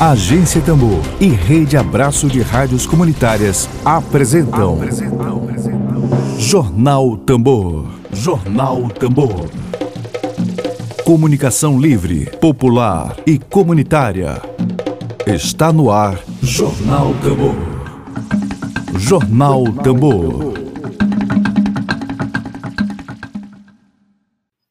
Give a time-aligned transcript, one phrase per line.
[0.00, 6.38] Agência Tambor e Rede Abraço de Rádios Comunitárias apresentam, apresentam.
[6.38, 7.84] Jornal Tambor.
[8.12, 9.50] Jornal Tambor.
[11.04, 14.40] Comunicação livre, popular e comunitária.
[15.26, 17.56] Está no ar Jornal Tambor.
[19.00, 20.54] Jornal Tambor.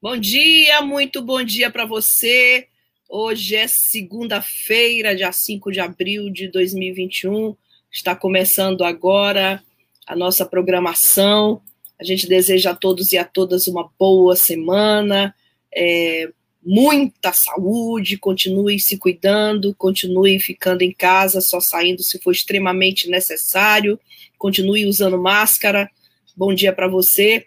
[0.02, 2.70] Bom dia, muito bom dia para você.
[3.10, 7.56] Hoje é segunda-feira, dia 5 de abril de 2021.
[7.90, 9.64] Está começando agora
[10.06, 11.62] a nossa programação.
[11.98, 15.34] A gente deseja a todos e a todas uma boa semana,
[15.74, 16.30] é,
[16.62, 23.98] muita saúde, continue se cuidando, continue ficando em casa, só saindo se for extremamente necessário,
[24.38, 25.90] continue usando máscara.
[26.36, 27.46] Bom dia para você.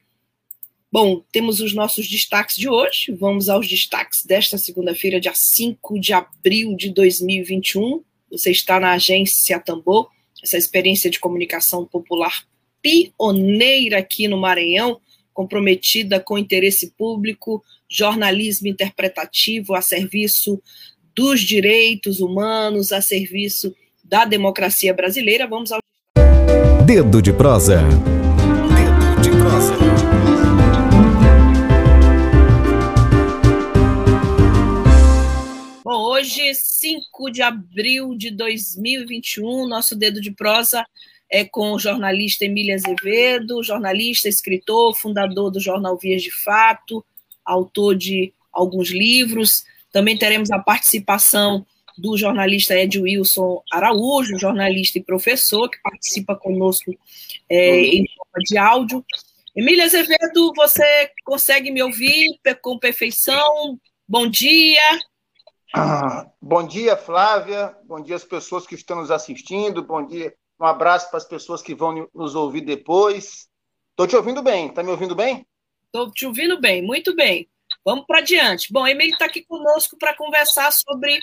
[0.93, 3.13] Bom, temos os nossos destaques de hoje.
[3.13, 8.03] Vamos aos destaques desta segunda-feira, dia 5 de abril de 2021.
[8.29, 10.09] Você está na agência Tambor,
[10.43, 12.45] essa experiência de comunicação popular
[12.83, 15.01] pioneira aqui no Maranhão,
[15.33, 20.61] comprometida com interesse público, jornalismo interpretativo a serviço
[21.15, 25.47] dos direitos humanos, a serviço da democracia brasileira.
[25.47, 25.79] Vamos ao
[26.85, 27.81] Dedo de prosa.
[36.31, 40.87] Hoje, 5 de abril de 2021, nosso dedo de prosa
[41.29, 47.05] é com o jornalista Emília Azevedo, jornalista, escritor, fundador do jornal Vias de Fato,
[47.45, 49.65] autor de alguns livros.
[49.93, 51.67] Também teremos a participação
[51.99, 56.97] do jornalista Ed Wilson Araújo, jornalista e professor, que participa conosco
[57.49, 59.05] é, em forma de áudio.
[59.55, 63.79] Emília Azevedo, você consegue me ouvir com perfeição?
[64.09, 65.01] Bom dia.
[65.73, 67.77] Ah, bom dia, Flávia.
[67.85, 69.83] Bom dia às pessoas que estão nos assistindo.
[69.85, 70.35] Bom dia.
[70.59, 73.49] Um abraço para as pessoas que vão nos ouvir depois.
[73.91, 74.67] Estou te ouvindo bem.
[74.67, 75.47] Está me ouvindo bem?
[75.87, 77.49] Estou te ouvindo bem, muito bem.
[77.85, 78.73] Vamos para diante.
[78.73, 81.19] Bom, Emílio está aqui conosco para conversar sobre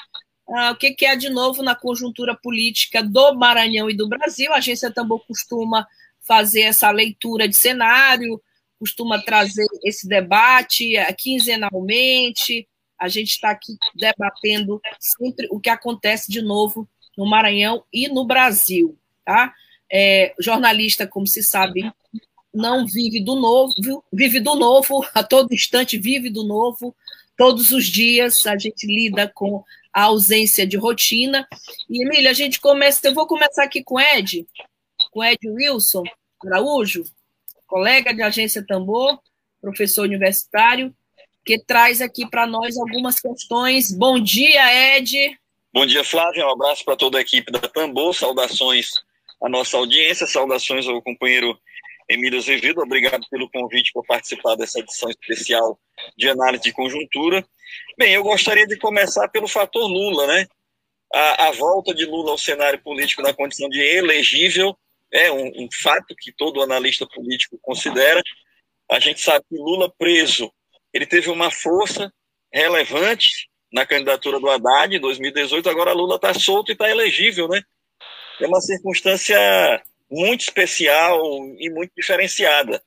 [0.47, 4.51] uh, o que, que é de novo na conjuntura política do Maranhão e do Brasil.
[4.53, 5.85] A agência Tambor costuma
[6.21, 8.41] fazer essa leitura de cenário,
[8.79, 12.67] costuma trazer esse debate uh, quinzenalmente
[12.99, 16.87] a gente está aqui debatendo sempre o que acontece de novo
[17.17, 18.97] no Maranhão e no Brasil.
[19.25, 19.53] Tá?
[19.91, 21.91] É, jornalista, como se sabe,
[22.53, 26.95] não vive do novo, vive do novo, a todo instante vive do novo,
[27.35, 31.47] todos os dias a gente lida com a ausência de rotina.
[31.89, 34.47] E, Emília, a gente começa, eu vou começar aqui com Ed,
[35.11, 36.03] com Ed Wilson
[36.45, 37.03] Araújo,
[37.65, 39.19] colega de agência Tambor,
[39.59, 40.95] professor universitário,
[41.47, 43.89] que traz aqui para nós algumas questões.
[43.97, 45.39] Bom dia, Ed.
[45.73, 46.45] Bom dia, Flávia.
[46.45, 48.13] Um abraço para toda a equipe da Tambor.
[48.13, 48.89] Saudações
[49.41, 51.57] à nossa audiência, saudações ao companheiro
[52.09, 52.81] Emílio Azevedo.
[52.81, 55.79] Obrigado pelo convite para participar dessa edição especial
[56.17, 57.47] de análise de conjuntura.
[57.97, 60.45] Bem, eu gostaria de começar pelo fator Lula, né?
[61.13, 64.77] A, a volta de Lula ao cenário político na condição de elegível
[65.13, 68.21] é um, um fato que todo analista político considera.
[68.91, 70.51] A gente sabe que Lula preso
[70.93, 72.11] ele teve uma força
[72.51, 77.61] relevante na candidatura do Haddad em 2018, agora Lula está solto e está elegível, né?
[78.39, 79.37] É uma circunstância
[80.09, 81.19] muito especial
[81.59, 82.81] e muito diferenciada.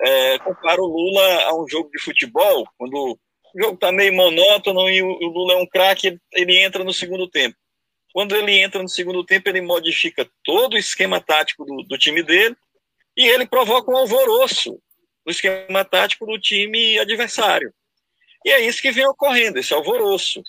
[0.00, 3.18] É, compara o Lula a um jogo de futebol, quando
[3.54, 7.28] o jogo está meio monótono e o, Lula é um craque, ele entra no segundo
[7.28, 7.56] tempo.
[8.12, 12.22] Quando ele entra no segundo tempo, ele modifica todo o esquema tático do, do time
[12.22, 12.56] dele
[13.16, 14.78] e ele provoca um alvoroço
[15.24, 17.72] no esquema tático do time adversário.
[18.44, 20.42] E é isso que vem ocorrendo, esse alvoroço.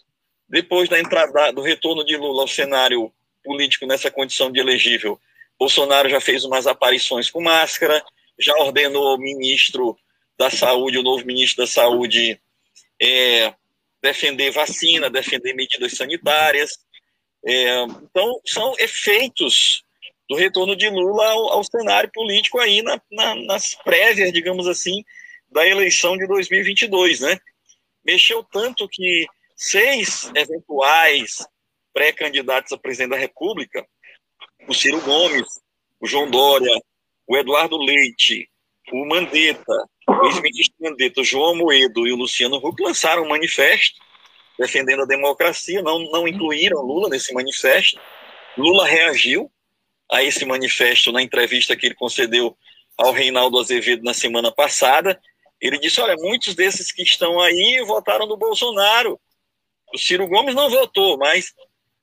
[0.50, 3.12] Depois da entrada, do retorno de Lula ao cenário
[3.44, 5.20] político nessa condição de elegível,
[5.60, 8.04] Bolsonaro já fez umas aparições com máscara,
[8.40, 9.98] já ordenou ao ministro
[10.38, 12.40] da Saúde, o novo ministro da Saúde,
[13.02, 13.54] é,
[14.02, 16.80] defender vacina, defender medidas sanitárias.
[17.46, 19.84] É, então, são efeitos
[20.34, 25.04] do retorno de Lula ao, ao cenário político aí na, na, nas prévias, digamos assim,
[25.52, 27.38] da eleição de 2022, né?
[28.04, 31.46] Mexeu tanto que seis eventuais
[31.94, 33.86] pré-candidatos a presidente da República,
[34.68, 35.46] o Ciro Gomes,
[36.00, 36.82] o João Dória,
[37.28, 38.50] o Eduardo Leite,
[38.92, 44.02] o Mandetta, o ex-ministro Mandetta, o João Moedo e o Luciano Huck lançaram um manifesto
[44.58, 48.00] defendendo a democracia, não, não incluíram Lula nesse manifesto.
[48.58, 49.52] Lula reagiu,
[50.12, 52.58] a esse manifesto na entrevista que ele concedeu
[52.98, 55.20] ao Reinaldo Azevedo na semana passada.
[55.60, 59.20] Ele disse: Olha, muitos desses que estão aí votaram no Bolsonaro.
[59.94, 61.54] O Ciro Gomes não votou, mas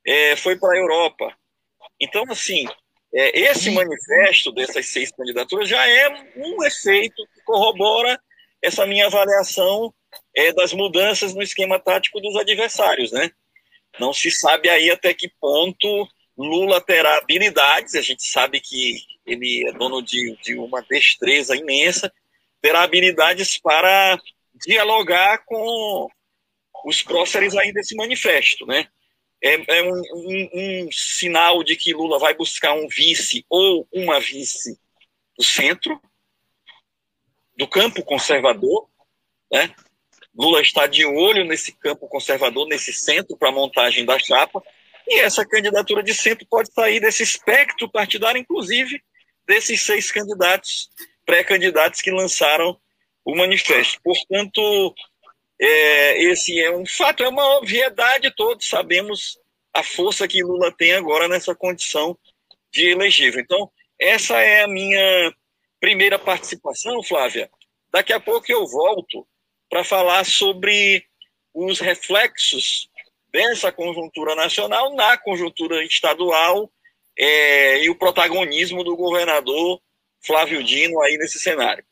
[0.07, 1.35] é, foi para a Europa.
[2.01, 2.67] Então, assim,
[3.13, 8.21] é, esse manifesto dessas seis candidaturas já é um efeito que corrobora
[8.63, 9.93] essa minha avaliação
[10.35, 13.31] é, das mudanças no esquema tático dos adversários, né?
[13.99, 16.09] Não se sabe aí até que ponto
[16.43, 22.11] Lula terá habilidades, a gente sabe que ele é dono de, de uma destreza imensa,
[22.63, 24.19] terá habilidades para
[24.55, 26.09] dialogar com
[26.87, 28.89] os próceres aí desse manifesto, né?
[29.43, 34.19] É, é um, um, um, sinal de que Lula vai buscar um vice ou uma
[34.19, 34.79] vice
[35.37, 36.01] do centro,
[37.57, 38.89] do campo conservador,
[39.53, 39.75] né?
[40.35, 44.63] Lula está de olho nesse campo conservador, nesse centro para a montagem da chapa,
[45.11, 49.03] e essa candidatura de centro pode sair desse espectro partidário, inclusive
[49.45, 50.89] desses seis candidatos,
[51.27, 52.79] pré-candidatos que lançaram
[53.25, 54.01] o manifesto.
[54.05, 54.95] Portanto,
[55.61, 59.37] é, esse é um fato, é uma obviedade, todos sabemos
[59.75, 62.17] a força que Lula tem agora nessa condição
[62.73, 63.41] de elegível.
[63.41, 63.69] Então,
[63.99, 65.35] essa é a minha
[65.81, 67.51] primeira participação, Flávia.
[67.93, 69.27] Daqui a pouco eu volto
[69.69, 71.05] para falar sobre
[71.53, 72.89] os reflexos
[73.33, 76.71] dessa conjuntura nacional na conjuntura estadual
[77.19, 79.81] é, e o protagonismo do governador
[80.21, 81.85] Flávio Dino aí nesse cenário.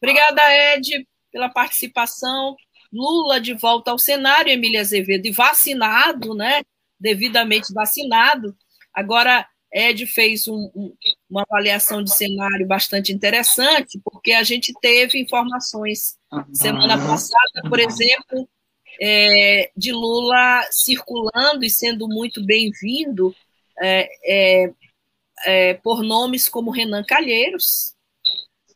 [0.00, 0.42] Obrigada,
[0.74, 2.56] Ed, pela participação.
[2.92, 6.62] Lula de volta ao cenário, Emília Azevedo, e vacinado, né?
[6.98, 8.56] Devidamente vacinado.
[8.94, 10.96] Agora, Ed fez um, um,
[11.28, 16.16] uma avaliação de cenário bastante interessante, porque a gente teve informações
[16.52, 18.48] semana passada, por exemplo,
[19.00, 23.34] é, de Lula circulando e sendo muito bem-vindo
[23.80, 24.72] é, é,
[25.46, 27.94] é, por nomes como Renan Calheiros,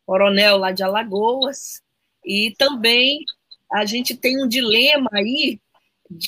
[0.06, 1.82] coronel lá de Alagoas,
[2.24, 3.24] e também
[3.72, 5.58] a gente tem um dilema aí,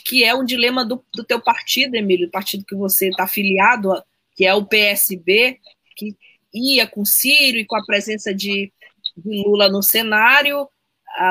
[0.05, 3.93] que é um dilema do, do teu partido, Emílio, o partido que você está afiliado,
[4.35, 5.61] que é o PSB,
[5.94, 6.17] que
[6.52, 8.73] ia com Ciro e com a presença de,
[9.17, 10.69] de Lula no cenário,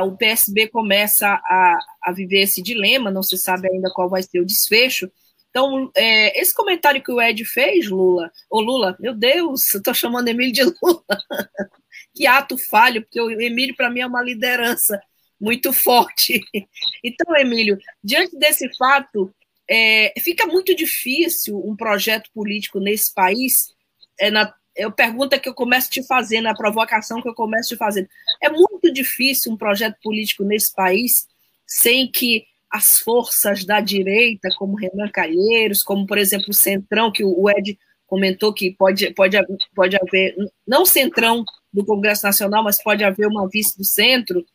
[0.06, 4.40] o PSB começa a, a viver esse dilema, não se sabe ainda qual vai ser
[4.40, 5.12] o desfecho.
[5.50, 9.94] Então, é, esse comentário que o Ed fez, Lula, ô Lula, meu Deus, eu estou
[9.94, 11.04] chamando Emílio de Lula.
[12.16, 15.02] que ato falho, porque o Emílio, para mim, é uma liderança
[15.40, 16.42] muito forte.
[17.06, 19.30] Então, Emílio, diante desse fato,
[19.70, 23.74] é, fica muito difícil um projeto político nesse país,
[24.18, 27.70] é, na, é a pergunta que eu começo te fazendo, a provocação que eu começo
[27.70, 28.08] te fazendo.
[28.42, 31.28] É muito difícil um projeto político nesse país
[31.66, 37.24] sem que as forças da direita, como Renan Calheiros, como, por exemplo, o Centrão, que
[37.24, 37.78] o Ed
[38.08, 39.38] comentou que pode, pode,
[39.76, 40.36] pode haver,
[40.68, 44.46] não Centrão do Congresso Nacional, mas pode haver uma vice do centro.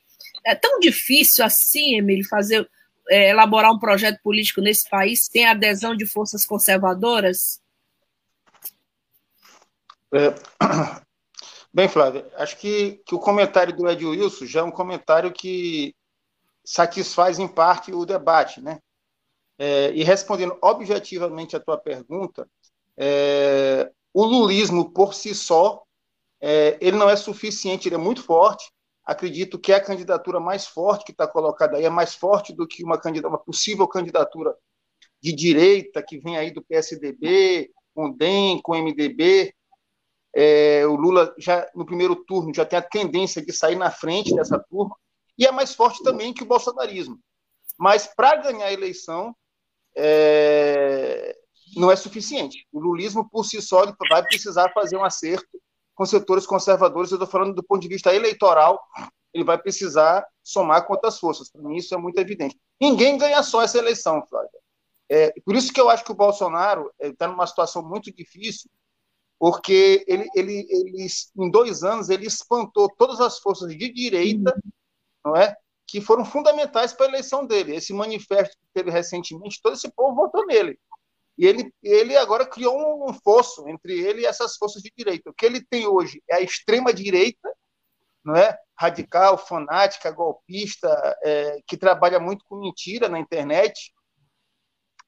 [0.44, 2.68] É tão difícil assim, Emílio, fazer,
[3.08, 7.60] é, elaborar um projeto político nesse país sem adesão de forças conservadoras?
[10.12, 10.34] É,
[11.72, 15.94] bem, Flávia, acho que, que o comentário do Ed Wilson já é um comentário que
[16.64, 18.78] satisfaz em parte o debate, né?
[19.58, 22.48] É, e respondendo objetivamente a tua pergunta,
[22.96, 25.82] é, o lulismo por si só,
[26.40, 28.70] é, ele não é suficiente, ele é muito forte.
[29.04, 32.84] Acredito que a candidatura mais forte que está colocada aí é mais forte do que
[32.84, 34.54] uma, uma possível candidatura
[35.20, 39.52] de direita que vem aí do PSDB, com o DEM, com o MDB,
[40.34, 44.34] é, o Lula já no primeiro turno já tem a tendência de sair na frente
[44.34, 44.96] dessa turma
[45.36, 47.18] e é mais forte também que o bolsonarismo.
[47.78, 49.34] Mas para ganhar a eleição
[49.96, 51.36] é,
[51.76, 52.66] não é suficiente.
[52.72, 55.60] O lulismo por si só vai precisar fazer um acerto
[55.94, 57.10] com setores conservadores.
[57.10, 58.80] Eu estou falando do ponto de vista eleitoral,
[59.32, 61.50] ele vai precisar somar com outras forças.
[61.50, 62.58] Para mim isso é muito evidente.
[62.80, 64.50] Ninguém ganha só essa eleição, Flávia.
[65.10, 68.70] É, por isso que eu acho que o Bolsonaro está numa situação muito difícil,
[69.38, 74.54] porque ele, ele, ele, em dois anos, ele espantou todas as forças de direita,
[75.24, 75.54] não é?
[75.86, 77.74] que foram fundamentais para a eleição dele.
[77.74, 80.78] Esse manifesto que teve recentemente, todo esse povo votou nele.
[81.38, 85.30] E ele, ele agora criou um fosso entre ele e essas forças de direita.
[85.30, 87.48] O que ele tem hoje é a extrema-direita,
[88.22, 88.58] não é?
[88.78, 90.88] radical, fanática, golpista,
[91.24, 93.92] é, que trabalha muito com mentira na internet.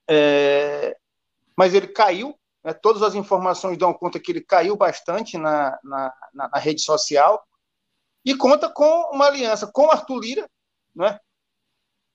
[0.08, 0.96] É,
[1.56, 6.14] mas ele caiu né, todas as informações dão conta que ele caiu bastante na, na,
[6.32, 7.44] na, rede social
[8.24, 10.50] e conta com uma aliança com Arthur Lira
[10.94, 11.18] né,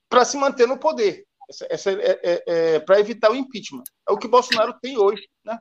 [0.08, 3.84] para se manter no poder, essa, essa é, é, é, para evitar o impeachment.
[4.08, 5.28] É o que Bolsonaro tem hoje.
[5.44, 5.58] Né?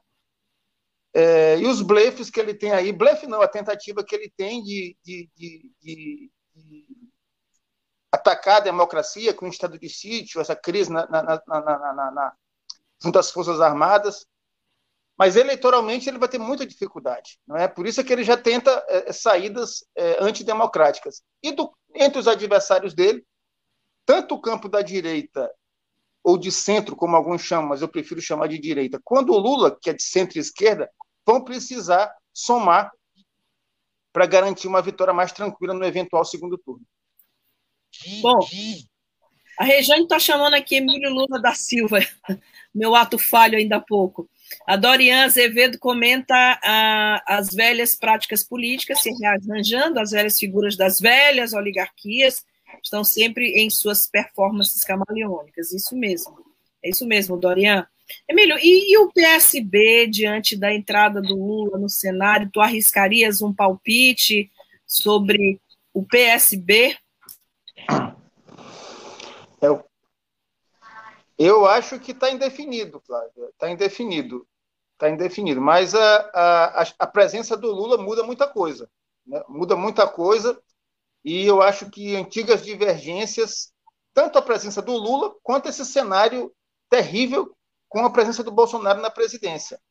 [1.13, 4.61] É, e os blefes que ele tem aí, blefe não, a tentativa que ele tem
[4.63, 6.31] de, de, de, de
[8.11, 12.33] atacar a democracia com o estado de sítio, essa crise na, na, na,
[13.01, 14.25] junto às Forças Armadas,
[15.17, 17.39] mas eleitoralmente ele vai ter muita dificuldade.
[17.47, 21.21] Não é por isso que ele já tenta é, saídas é, antidemocráticas.
[21.41, 23.25] E do, entre os adversários dele,
[24.05, 25.49] tanto o campo da direita
[26.23, 29.77] ou de centro, como alguns chamam, mas eu prefiro chamar de direita, quando o Lula,
[29.79, 30.89] que é de centro-esquerda,
[31.25, 32.91] vão precisar somar
[34.11, 36.83] para garantir uma vitória mais tranquila no eventual segundo turno.
[38.21, 38.39] Bom,
[39.59, 41.99] a Rejane está chamando aqui Emílio Lula da Silva,
[42.73, 44.29] meu ato falho ainda há pouco.
[44.67, 50.99] A Dorian Azevedo comenta ah, as velhas práticas políticas se rearranjando, as velhas figuras das
[50.99, 52.43] velhas oligarquias
[52.83, 55.71] estão sempre em suas performances camaleônicas.
[55.71, 56.35] Isso mesmo.
[56.83, 57.87] É isso mesmo, Dorian.
[58.29, 62.49] Emílio, e, e, o PSB diante da entrada do Lula no cenário?
[62.51, 64.51] Tu arriscarias um palpite
[64.85, 65.59] sobre
[65.91, 66.95] o PSB?
[69.59, 69.83] Eu,
[71.37, 73.49] eu acho que está indefinido, Flávia.
[73.49, 74.47] Está indefinido.
[74.93, 75.61] Está indefinido.
[75.61, 78.89] Mas a, a, a presença do Lula muda muita coisa.
[79.25, 79.43] Né?
[79.47, 80.61] Muda muita coisa
[81.25, 83.73] e eu acho que antigas divergências,
[84.13, 86.53] tanto a presença do Lula, quanto esse cenário
[86.87, 87.57] terrível
[87.89, 89.81] com a presença do Bolsonaro na presidência.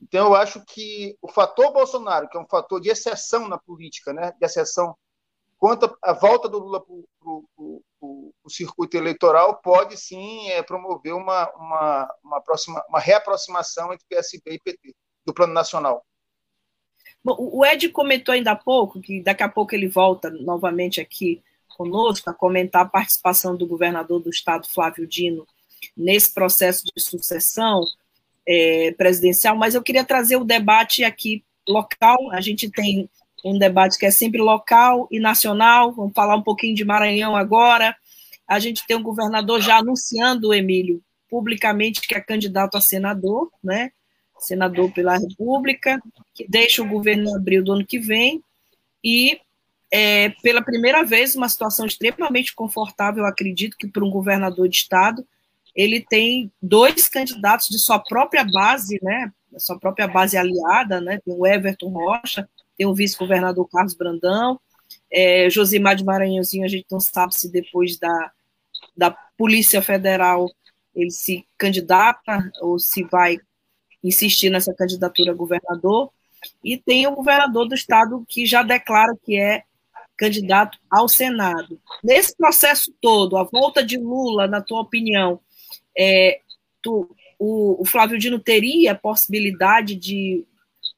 [0.00, 4.12] Então, eu acho que o fator Bolsonaro, que é um fator de exceção na política,
[4.12, 4.96] né, de exceção
[5.58, 6.94] quanto à volta do Lula para
[8.00, 14.54] o circuito eleitoral, pode sim é, promover uma, uma, uma, próxima, uma reaproximação entre PSB
[14.54, 14.94] e PT,
[15.24, 16.04] do plano nacional.
[17.24, 21.42] Bom, o Ed comentou ainda há pouco, que daqui a pouco ele volta novamente aqui
[21.68, 25.46] conosco a comentar a participação do governador do estado, Flávio Dino,
[25.96, 27.82] nesse processo de sucessão
[28.46, 32.30] é, presidencial, mas eu queria trazer o debate aqui local.
[32.30, 33.10] A gente tem
[33.46, 35.92] um debate que é sempre local e nacional.
[35.92, 37.96] Vamos falar um pouquinho de Maranhão agora.
[38.46, 43.90] A gente tem um governador já anunciando, Emílio, publicamente que é candidato a senador, né?
[44.38, 46.00] senador pela República,
[46.34, 48.42] que deixa o governo em abril do ano que vem,
[49.02, 49.40] e
[49.90, 55.26] é, pela primeira vez, uma situação extremamente confortável, acredito que para um governador de estado,
[55.74, 61.34] ele tem dois candidatos de sua própria base, né, sua própria base aliada, né, tem
[61.34, 64.60] o Everton Rocha, tem o vice-governador Carlos Brandão,
[65.10, 68.32] é, Josimar de Maranhãozinho, a gente não sabe se depois da,
[68.96, 70.50] da Polícia Federal
[70.94, 73.38] ele se candidata ou se vai
[74.02, 76.10] insistir nessa candidatura a governador,
[76.62, 79.62] e tem o governador do estado que já declara que é
[80.16, 81.80] candidato ao Senado.
[82.02, 85.40] Nesse processo todo, a volta de Lula, na tua opinião,
[85.96, 86.40] é,
[86.80, 90.44] tu, o, o Flávio Dino teria a possibilidade de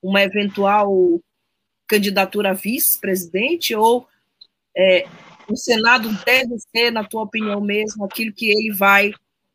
[0.03, 1.21] uma eventual
[1.87, 4.07] candidatura a vice-presidente ou
[4.77, 5.07] é,
[5.51, 9.13] o Senado deve ser, na tua opinião mesmo, aquilo que ele vai,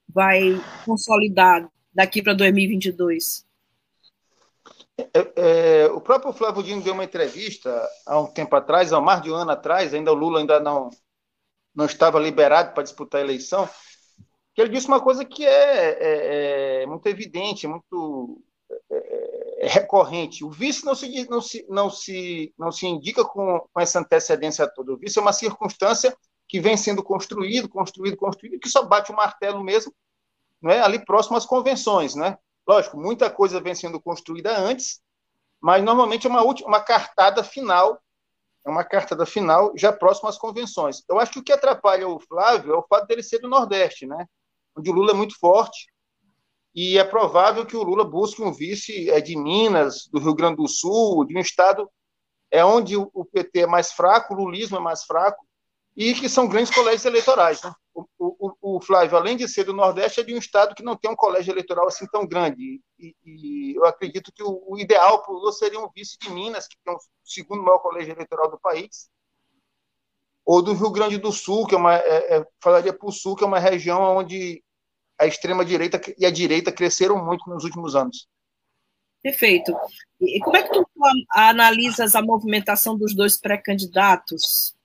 [0.09, 3.45] vai consolidar daqui para 2022?
[4.97, 9.21] É, é, o próprio Flávio Dino deu uma entrevista há um tempo atrás, há mais
[9.21, 10.89] de um ano atrás, ainda o Lula ainda não,
[11.73, 13.69] não estava liberado para disputar a eleição,
[14.53, 18.41] que ele disse uma coisa que é, é, é muito evidente, muito
[18.89, 20.43] é, é, recorrente.
[20.43, 24.67] O vice não se, não se, não se, não se indica com, com essa antecedência
[24.67, 24.93] toda.
[24.93, 26.15] O vice é uma circunstância
[26.47, 29.93] que vem sendo construído, construído, construído, que só bate o martelo mesmo
[30.61, 30.79] não é?
[30.79, 32.15] ali próximo às convenções.
[32.15, 32.37] Né?
[32.65, 35.01] Lógico, muita coisa vem sendo construída antes,
[35.59, 38.01] mas normalmente é uma, última, uma cartada final,
[38.65, 41.03] é uma cartada final já próxima às convenções.
[41.09, 44.05] Eu acho que o que atrapalha o Flávio é o fato dele ser do Nordeste,
[44.05, 44.25] né?
[44.77, 45.87] Onde o Lula é muito forte,
[46.75, 50.57] e é provável que o Lula busque um vice é, de Minas, do Rio Grande
[50.57, 51.89] do Sul, de um estado
[52.49, 55.43] é onde o PT é mais fraco, o lulismo é mais fraco,
[55.97, 57.63] e que são grandes colégios eleitorais.
[57.63, 57.73] Né?
[57.95, 60.95] O, o, o, Flávio, além de ser do Nordeste, é de um estado que não
[60.95, 62.79] tem um colégio eleitoral assim tão grande.
[62.99, 66.29] E, e eu acredito que o, o ideal para o Lula seria um vice de
[66.29, 69.09] Minas, que tem o segundo maior colégio eleitoral do país,
[70.45, 73.35] ou do Rio Grande do Sul, que é uma, é, é, falaria para o Sul,
[73.35, 74.63] que é uma região onde
[75.19, 78.27] a extrema-direita e a direita cresceram muito nos últimos anos.
[79.21, 79.73] Perfeito.
[80.19, 80.85] E como é que tu
[81.31, 84.75] analisas a movimentação dos dois pré-candidatos?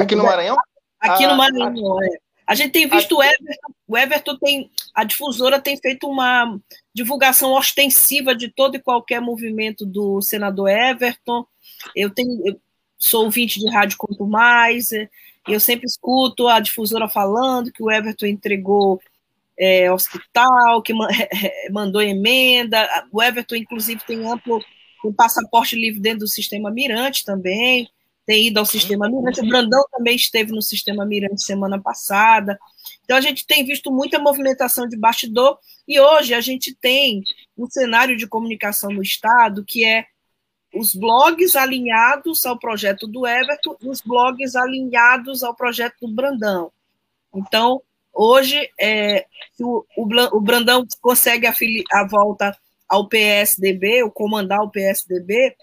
[0.00, 0.56] Aqui no Maranhão?
[0.98, 2.18] Aqui no ah, Maranhão, é.
[2.46, 6.58] A gente tem visto o Everton, o Everton tem, a difusora tem feito uma
[6.92, 11.46] divulgação ostensiva de todo e qualquer movimento do senador Everton.
[11.94, 12.60] Eu tenho, eu
[13.00, 15.08] sou ouvinte de rádio quanto mais, é,
[15.48, 19.00] eu sempre escuto a difusora falando que o Everton entregou
[19.58, 20.92] é, hospital, que
[21.72, 22.88] mandou emenda.
[23.10, 24.62] O Everton, inclusive, tem amplo
[25.04, 27.90] um passaporte livre dentro do sistema Mirante também
[28.30, 29.40] tem ido ao sistema Mirante.
[29.40, 32.56] O Brandão também esteve no sistema Mirante semana passada.
[33.02, 37.24] Então, a gente tem visto muita movimentação de bastidor e hoje a gente tem
[37.58, 40.06] um cenário de comunicação no Estado que é
[40.74, 46.72] os blogs alinhados ao projeto do Everton e os blogs alinhados ao projeto do Brandão.
[47.34, 49.26] Então, hoje, é,
[49.60, 51.54] o, o, Brandão consegue a,
[51.92, 52.56] a volta
[52.88, 55.56] ao PSDB, ou comandar o PSDB,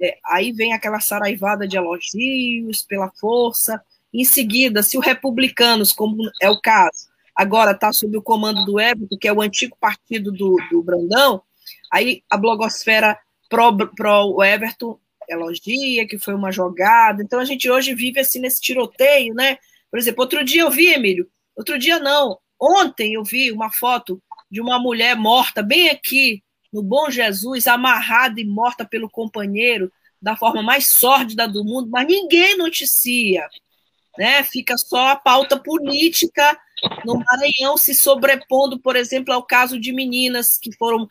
[0.00, 3.80] é, aí vem aquela saraivada de elogios pela força.
[4.12, 8.80] Em seguida, se o Republicanos, como é o caso, agora está sob o comando do
[8.80, 11.42] Everton, que é o antigo partido do, do Brandão,
[11.90, 13.18] aí a blogosfera
[13.52, 17.22] pro, pro Everton elogia, que foi uma jogada.
[17.22, 19.58] Então a gente hoje vive assim nesse tiroteio, né?
[19.90, 24.22] Por exemplo, outro dia eu vi, Emílio, outro dia não, ontem eu vi uma foto
[24.50, 26.42] de uma mulher morta bem aqui
[26.72, 32.06] no Bom Jesus, amarrada e morta pelo companheiro da forma mais sórdida do mundo, mas
[32.06, 33.46] ninguém noticia.
[34.16, 34.42] Né?
[34.44, 36.58] Fica só a pauta política
[37.04, 41.06] no Maranhão se sobrepondo, por exemplo, ao caso de meninas que foram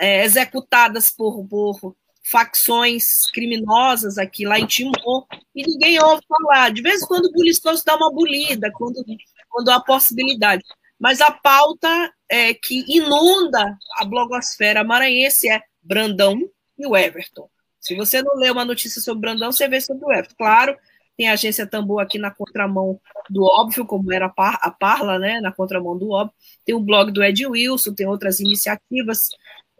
[0.00, 6.70] é, executadas por, por facções criminosas aqui lá em Timor, e ninguém ouve falar.
[6.70, 9.04] De vez em quando o Bulistos dá uma bolida, quando,
[9.48, 10.62] quando há possibilidade.
[10.98, 16.38] Mas a pauta é, que inunda a blogosfera maranhense é Brandão
[16.78, 17.50] e o Everton.
[17.80, 20.36] Se você não lê uma notícia sobre Brandão, você vê sobre o Everton.
[20.38, 20.76] Claro,
[21.16, 25.50] tem a agência Tambor aqui na contramão do óbvio, como era a Parla, né, na
[25.50, 26.34] contramão do óbvio.
[26.64, 29.28] Tem o blog do Ed Wilson, tem outras iniciativas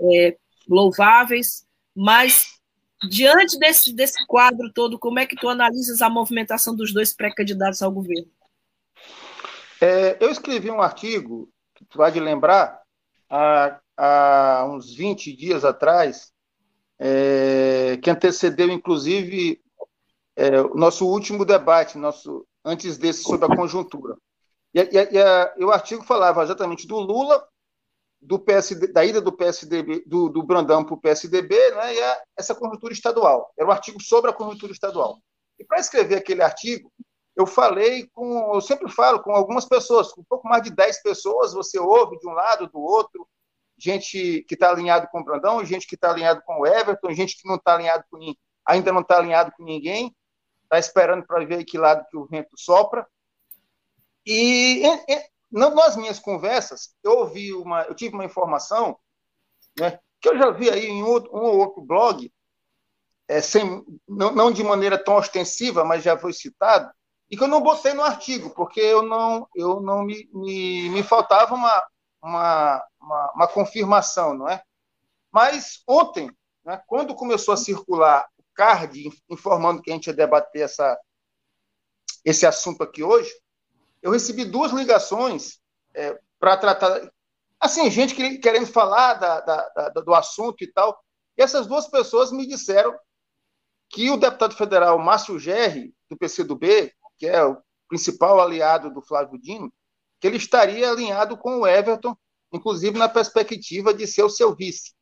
[0.03, 0.37] é,
[0.69, 2.61] louváveis, mas
[3.09, 7.83] diante desse, desse quadro todo, como é que tu analisas a movimentação dos dois pré-candidatos
[7.83, 8.31] ao governo?
[9.81, 11.49] É, eu escrevi um artigo,
[11.89, 12.81] tu vai lembrar,
[13.29, 16.33] há, há uns 20 dias atrás,
[16.99, 19.61] é, que antecedeu, inclusive,
[20.37, 24.17] é, o nosso último debate, nosso, antes desse, sobre a conjuntura.
[24.73, 27.45] E, e, e, e o artigo falava exatamente do Lula,
[28.23, 32.23] do PSD, da ida do PSDB, do, do Brandão para o PSDB, né, e a,
[32.39, 33.53] essa conjuntura estadual.
[33.59, 35.19] Era um artigo sobre a conjuntura estadual.
[35.59, 36.91] E para escrever aquele artigo,
[37.35, 41.03] eu falei com, eu sempre falo com algumas pessoas, com um pouco mais de 10
[41.03, 43.27] pessoas, você ouve de um lado, do outro,
[43.77, 47.37] gente que está alinhado com o Brandão, gente que está alinhado com o Everton, gente
[47.37, 48.19] que não está alinhado com
[48.65, 50.15] ainda não está alinhado com ninguém,
[50.63, 53.05] está esperando para ver que lado que o vento sopra.
[54.25, 58.99] E, e nas minhas conversas, eu ouvi uma, eu tive uma informação,
[59.79, 62.33] né, que eu já vi aí em outro, um ou outro blog,
[63.29, 66.91] é, sem, não, não de maneira tão ostensiva, mas já foi citado,
[67.31, 71.03] e que eu não botei no artigo, porque eu não, eu não me, me, me
[71.03, 71.83] faltava uma,
[72.23, 74.63] uma, uma, uma, confirmação, não é?
[75.31, 76.31] Mas ontem,
[76.65, 80.99] né, quando começou a circular o card informando que a gente ia debater essa,
[82.25, 83.33] esse assunto aqui hoje,
[84.03, 85.61] eu recebi duas ligações
[85.95, 87.11] é, para tratar.
[87.61, 90.99] Assim, gente que, querendo falar da, da, da, do assunto e tal.
[91.39, 92.95] E essas duas pessoas me disseram
[93.89, 99.39] que o deputado federal Márcio Gerri, do PCdoB, que é o principal aliado do Flávio
[99.39, 99.73] Dino,
[100.19, 102.17] que ele estaria alinhado com o Everton,
[102.53, 104.95] inclusive na perspectiva de ser o seu vice.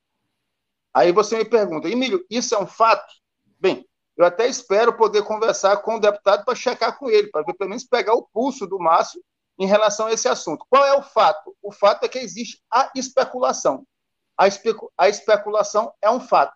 [0.92, 3.12] Aí você me pergunta, Emílio, isso é um fato?
[3.58, 3.86] Bem,
[4.20, 7.84] eu até espero poder conversar com o deputado para checar com ele, para pelo menos
[7.84, 9.22] pegar o pulso do Márcio
[9.58, 10.66] em relação a esse assunto.
[10.68, 11.56] Qual é o fato?
[11.62, 13.86] O fato é que existe a especulação.
[14.36, 14.44] A,
[14.98, 16.54] a especulação é um fato.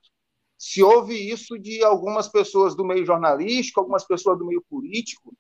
[0.59, 5.35] Se houve isso de algumas pessoas do meio jornalístico, algumas pessoas do meio político,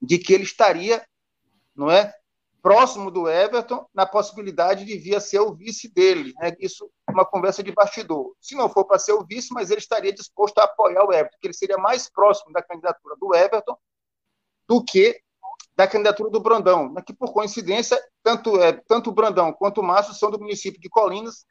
[0.00, 1.06] de que ele estaria,
[1.74, 2.14] não é,
[2.66, 6.34] próximo do Everton, na possibilidade de vir a ser o vice dele.
[6.40, 6.52] Né?
[6.58, 8.34] Isso é uma conversa de bastidor.
[8.40, 11.38] Se não for para ser o vice, mas ele estaria disposto a apoiar o Everton,
[11.40, 13.78] que ele seria mais próximo da candidatura do Everton
[14.68, 15.16] do que
[15.76, 17.02] da candidatura do Brandão, né?
[17.06, 20.88] que por coincidência, tanto, é, tanto o Brandão quanto o Márcio são do município de
[20.88, 21.46] Colinas,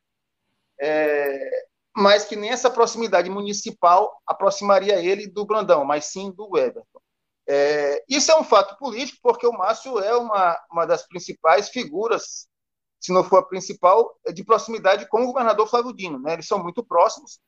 [0.78, 7.00] é, mas que nem essa proximidade municipal aproximaria ele do Brandão, mas sim do Everton.
[7.48, 12.48] É, isso é um fato político, porque o Márcio é uma, uma das principais figuras,
[13.00, 16.20] se não for a principal, de proximidade com o governador Flávio Dino.
[16.20, 16.34] Né?
[16.34, 17.40] Eles são muito próximos.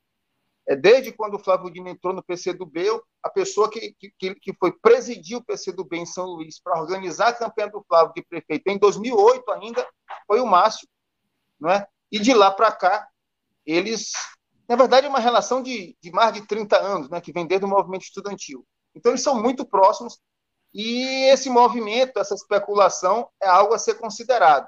[0.68, 4.72] É, desde quando o Flávio Dino entrou no PCdoB, a pessoa que, que, que foi
[4.72, 8.78] presidir o PCdoB em São Luís para organizar a campanha do Flávio de prefeito em
[8.78, 9.88] 2008 ainda,
[10.28, 10.88] foi o Márcio.
[11.60, 11.88] Não é?
[12.12, 13.08] E de lá para cá,
[13.66, 14.12] eles.
[14.68, 17.66] Na verdade, é uma relação de, de mais de 30 anos, né, que vem desde
[17.66, 18.66] o movimento estudantil.
[18.98, 20.20] Então, eles são muito próximos
[20.74, 24.68] e esse movimento, essa especulação, é algo a ser considerado.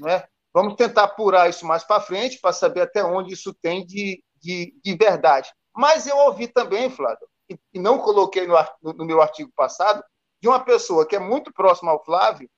[0.00, 0.24] Né?
[0.52, 4.74] Vamos tentar apurar isso mais para frente, para saber até onde isso tem de, de,
[4.82, 5.52] de, verdade.
[5.74, 10.02] Mas eu ouvi também, Flávio, e, não coloquei no, no, meu artigo passado,
[10.40, 12.48] de uma pessoa que é muito próxima ao Flávio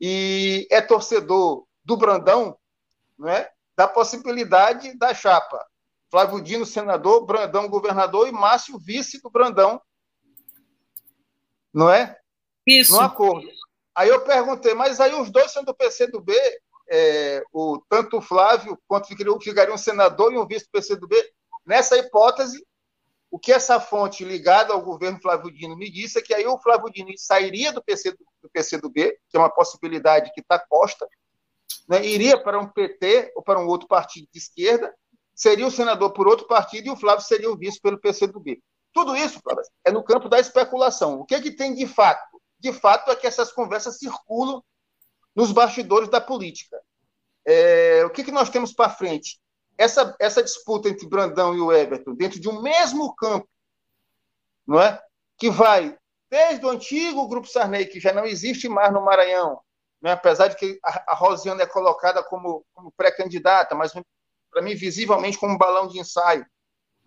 [0.00, 2.56] e é torcedor do Brandão,
[3.18, 3.50] não é?
[3.76, 5.64] da possibilidade da chapa.
[6.10, 9.80] Flávio Dino, senador, Brandão, governador, e Márcio, vice do Brandão.
[11.78, 12.18] Não é?
[12.66, 12.90] Isso.
[12.90, 13.48] No acordo.
[13.94, 16.32] Aí eu perguntei, mas aí os dois são do PCdoB,
[16.90, 21.14] é, o, tanto o Flávio quanto ficaria um senador e um vice do PCdoB.
[21.64, 22.66] Nessa hipótese,
[23.30, 26.58] o que essa fonte ligada ao governo Flávio Dino me disse é que aí o
[26.58, 31.06] Flávio Dino sairia do, PC, do PCdoB, que é uma possibilidade que está posta,
[31.88, 34.92] né, iria para um PT ou para um outro partido de esquerda,
[35.32, 38.60] seria o senador por outro partido e o Flávio seria o vice pelo PCdoB.
[38.98, 39.40] Tudo isso,
[39.84, 41.20] é no campo da especulação.
[41.20, 42.40] O que, é que tem de fato?
[42.58, 44.62] De fato é que essas conversas circulam
[45.34, 46.80] nos bastidores da política.
[47.44, 49.40] É, o que, que nós temos para frente?
[49.78, 53.48] essa, essa disputa entre Brandão e o Everton, dentro de um mesmo campo,
[54.66, 55.00] não é?
[55.38, 55.96] que vai
[56.28, 59.60] desde o antigo Grupo Sarney, que já não existe mais no Maranhão,
[60.02, 60.10] né?
[60.10, 63.92] apesar de que a, a Rosiana é colocada como, como pré-candidata, mas
[64.50, 66.44] para mim visivelmente como um balão de ensaio,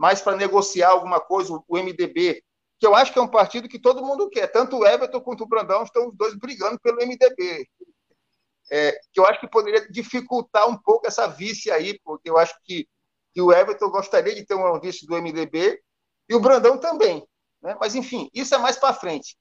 [0.01, 2.43] mais para negociar alguma coisa, o MDB,
[2.79, 5.43] que eu acho que é um partido que todo mundo quer, tanto o Everton quanto
[5.43, 7.67] o Brandão estão os dois brigando pelo MDB
[8.71, 12.55] é, que eu acho que poderia dificultar um pouco essa vice aí, porque eu acho
[12.63, 12.87] que,
[13.33, 15.77] que o Everton gostaria de ter uma vice do MDB
[16.29, 17.21] e o Brandão também.
[17.61, 17.75] Né?
[17.79, 19.35] Mas, enfim, isso é mais para frente.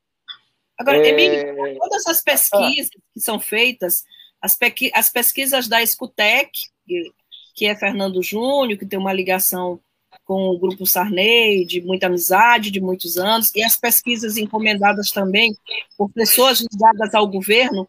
[0.76, 1.10] Agora, é...
[1.10, 3.00] Emílio, todas as pesquisas ah.
[3.14, 4.02] que são feitas,
[4.42, 4.58] as,
[4.94, 6.50] as pesquisas da Escutec,
[6.84, 7.14] que,
[7.54, 9.80] que é Fernando Júnior, que tem uma ligação
[10.30, 15.56] com o Grupo Sarney, de muita amizade, de muitos anos, e as pesquisas encomendadas também
[15.98, 17.84] por pessoas ligadas ao governo,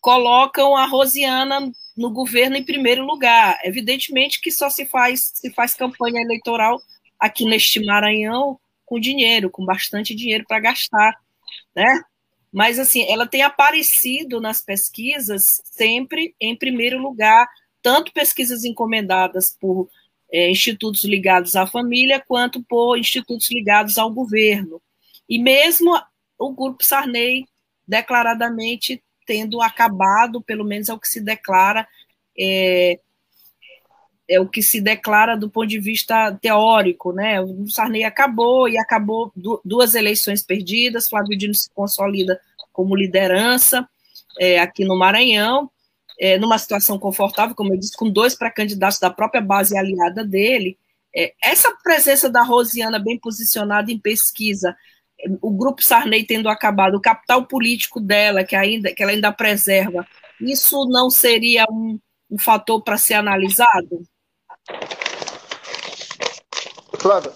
[0.00, 3.60] colocam a Rosiana no governo em primeiro lugar.
[3.62, 6.82] Evidentemente que só se faz, se faz campanha eleitoral
[7.16, 11.14] aqui neste Maranhão com dinheiro, com bastante dinheiro para gastar,
[11.76, 12.02] né?
[12.52, 17.48] Mas assim, ela tem aparecido nas pesquisas sempre em primeiro lugar,
[17.80, 19.88] tanto pesquisas encomendadas por
[20.30, 24.80] é, institutos ligados à família, quanto por institutos ligados ao governo.
[25.28, 25.98] E mesmo
[26.38, 27.46] o grupo Sarney
[27.86, 31.86] declaradamente tendo acabado, pelo menos é o que se declara,
[32.38, 32.98] é,
[34.28, 37.40] é o que se declara do ponto de vista teórico, né?
[37.40, 39.32] O Sarney acabou e acabou
[39.64, 42.40] duas eleições perdidas, Flávio Dino se consolida
[42.72, 43.88] como liderança
[44.38, 45.70] é, aqui no Maranhão,
[46.18, 50.78] é, numa situação confortável, como eu disse, com dois pré-candidatos da própria base aliada dele.
[51.14, 54.76] É, essa presença da Rosiana bem posicionada em pesquisa
[55.42, 60.06] o grupo Sarney tendo acabado, o capital político dela, que, ainda, que ela ainda preserva,
[60.40, 61.98] isso não seria um,
[62.30, 64.02] um fator para ser analisado?
[66.98, 67.32] Flávia,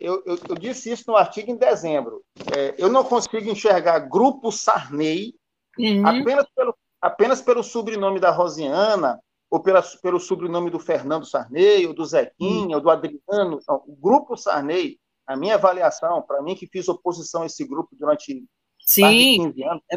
[0.00, 2.22] eu, eu, eu, disse isso no artigo em dezembro.
[2.56, 5.34] É, eu não consigo enxergar grupo Sarney
[5.78, 6.06] uhum.
[6.06, 11.94] apenas, pelo, apenas pelo sobrenome da Rosiana, ou pela, pelo sobrenome do Fernando Sarney, ou
[11.94, 12.74] do Zequinha, uhum.
[12.74, 13.58] ou do Adriano.
[13.68, 14.98] O grupo Sarney
[15.30, 18.44] a minha avaliação, para mim que fiz oposição a esse grupo durante
[18.84, 19.96] Sim, 15 anos, é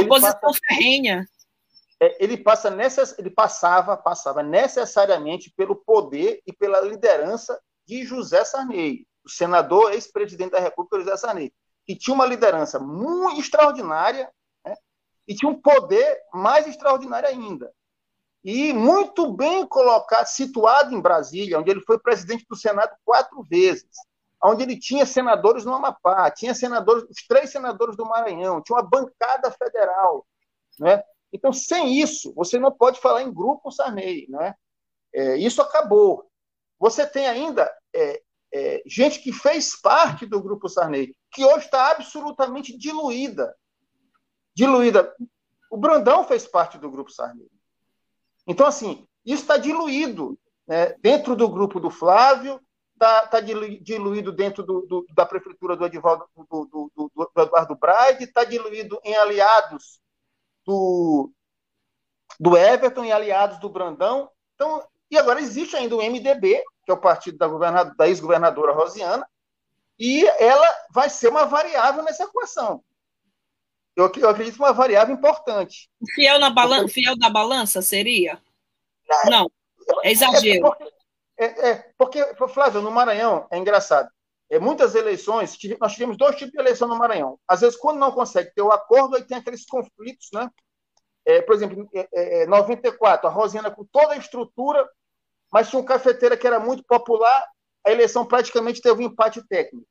[0.00, 1.24] oposição passa, ferrenha.
[2.00, 8.44] É, ele passa necess, ele passava, passava necessariamente pelo poder e pela liderança de José
[8.44, 11.52] Sarney, o senador ex-presidente da República José Sarney,
[11.86, 14.28] que tinha uma liderança muito extraordinária
[15.26, 17.72] e tinha um poder mais extraordinário ainda.
[18.44, 23.86] E muito bem colocado, situado em Brasília, onde ele foi presidente do Senado quatro vezes
[24.42, 28.82] onde ele tinha senadores no Amapá, tinha senadores, os três senadores do Maranhão, tinha uma
[28.82, 30.26] bancada federal,
[30.80, 31.02] né?
[31.32, 34.54] Então, sem isso, você não pode falar em grupo Sarney, né?
[35.14, 36.28] É, isso acabou.
[36.78, 41.90] Você tem ainda é, é, gente que fez parte do grupo Sarney, que hoje está
[41.92, 43.54] absolutamente diluída.
[44.54, 45.14] Diluída.
[45.70, 47.48] O Brandão fez parte do grupo Sarney.
[48.46, 50.94] Então, assim, isso está diluído né?
[51.00, 52.60] dentro do grupo do Flávio,
[52.92, 59.00] está tá diluído dentro do, do, da prefeitura do, do, do Eduardo Braide, está diluído
[59.04, 60.00] em aliados
[60.64, 61.30] do,
[62.38, 64.30] do Everton e aliados do Brandão.
[64.54, 69.28] Então, e agora existe ainda o MDB, que é o partido da, da ex-governadora Rosiana,
[69.98, 72.82] e ela vai ser uma variável nessa equação.
[73.94, 75.90] Eu, eu acredito uma variável importante.
[76.14, 78.40] Fiel, na balan fiel da balança seria?
[79.10, 79.50] É, Não,
[80.02, 80.66] é exagero.
[80.66, 80.92] É porque,
[81.38, 84.08] é, é, porque, Flávio, no Maranhão, é engraçado.
[84.50, 87.38] É, muitas eleições, nós tivemos dois tipos de eleição no Maranhão.
[87.48, 90.48] Às vezes, quando não consegue ter o acordo, aí tem aqueles conflitos, né?
[91.24, 94.88] É, por exemplo, em é, 94, é, a Rosiana com toda a estrutura,
[95.52, 97.46] mas tinha um cafeteira que era muito popular,
[97.84, 99.86] a eleição praticamente teve um empate técnico.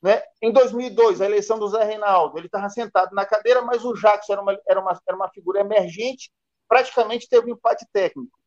[0.00, 0.22] Né?
[0.40, 4.34] Em 2002, a eleição do Zé Reinaldo, ele estava sentado na cadeira, mas o Jackson
[4.34, 6.30] era uma, era, uma, era uma figura emergente,
[6.68, 8.38] praticamente teve um empate técnico.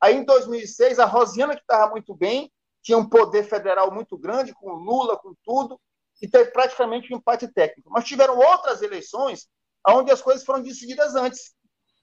[0.00, 4.54] Aí, em 2006, a Rosiana, que estava muito bem, tinha um poder federal muito grande,
[4.54, 5.80] com Lula, com tudo,
[6.20, 7.90] e teve praticamente um empate técnico.
[7.90, 9.48] Mas tiveram outras eleições
[9.86, 11.54] onde as coisas foram decididas antes.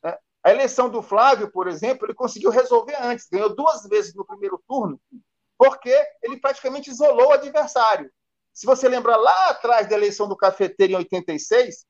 [0.03, 0.17] Né?
[0.43, 4.61] A eleição do Flávio, por exemplo, ele conseguiu resolver antes, ganhou duas vezes no primeiro
[4.67, 4.99] turno,
[5.57, 8.11] porque ele praticamente isolou o adversário.
[8.55, 11.85] Se você lembra lá atrás da eleição do Cafeteiro em 86,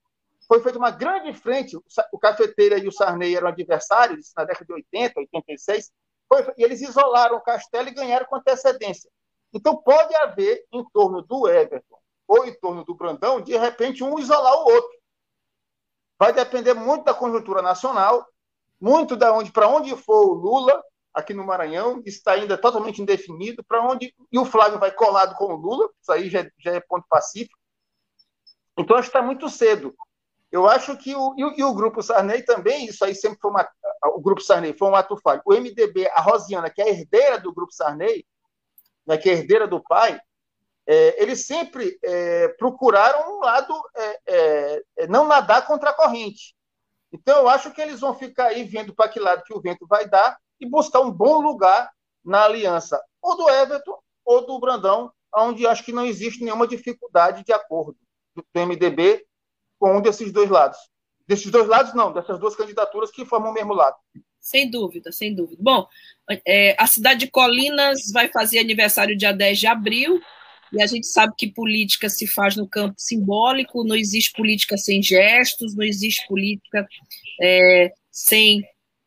[0.47, 1.77] foi feita uma grande frente.
[2.11, 5.91] O Cafeteira e o Sarney eram adversários na década de 80, 86,
[6.27, 9.11] foi, e eles isolaram o Castelo e ganharam com antecedência.
[9.53, 14.17] Então, pode haver, em torno do Everton ou em torno do Brandão, de repente, um
[14.17, 14.89] isolar o outro.
[16.17, 18.27] Vai depender muito da conjuntura nacional,
[18.81, 20.83] muito da onde, para onde for o Lula,
[21.15, 24.13] aqui no Maranhão, está ainda totalmente indefinido, para onde.
[24.31, 27.57] E o Flávio vai colado com o Lula, isso aí já, já é ponto pacífico.
[28.77, 29.95] Então, acho que está muito cedo.
[30.51, 33.67] Eu acho que o, e, o grupo Sarney também, isso aí sempre foi uma,
[34.13, 35.41] o grupo Sarney foi um ato falho.
[35.45, 38.25] O MDB, a Rosiana, que é a herdeira do grupo Sarney,
[39.07, 40.19] né, que é herdeira do pai,
[40.87, 46.55] é, eles sempre é, procuraram um lado, é, é, é, não nadar contra a corrente.
[47.11, 49.87] Então, eu acho que eles vão ficar aí vendo para que lado que o vento
[49.87, 51.89] vai dar e buscar um bom lugar
[52.23, 57.43] na aliança, ou do Everton ou do Brandão, onde acho que não existe nenhuma dificuldade
[57.43, 57.95] de acordo
[58.35, 59.25] do MDB
[59.77, 60.77] com um desses dois lados.
[61.27, 63.95] Desses dois lados, não, dessas duas candidaturas que formam o mesmo lado.
[64.39, 65.57] Sem dúvida, sem dúvida.
[65.61, 65.87] Bom,
[66.47, 70.21] é, a cidade de Colinas vai fazer aniversário dia 10 de abril,
[70.71, 75.01] e a gente sabe que política se faz no campo simbólico, não existe política sem
[75.01, 76.87] gestos, não existe política
[77.41, 78.63] é, sem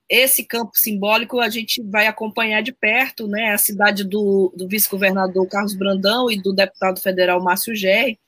[0.09, 5.47] esse campo simbólico, a gente vai acompanhar de perto, né, a cidade do, do vice-governador
[5.49, 8.19] Carlos Brandão e do deputado federal Márcio Gerri,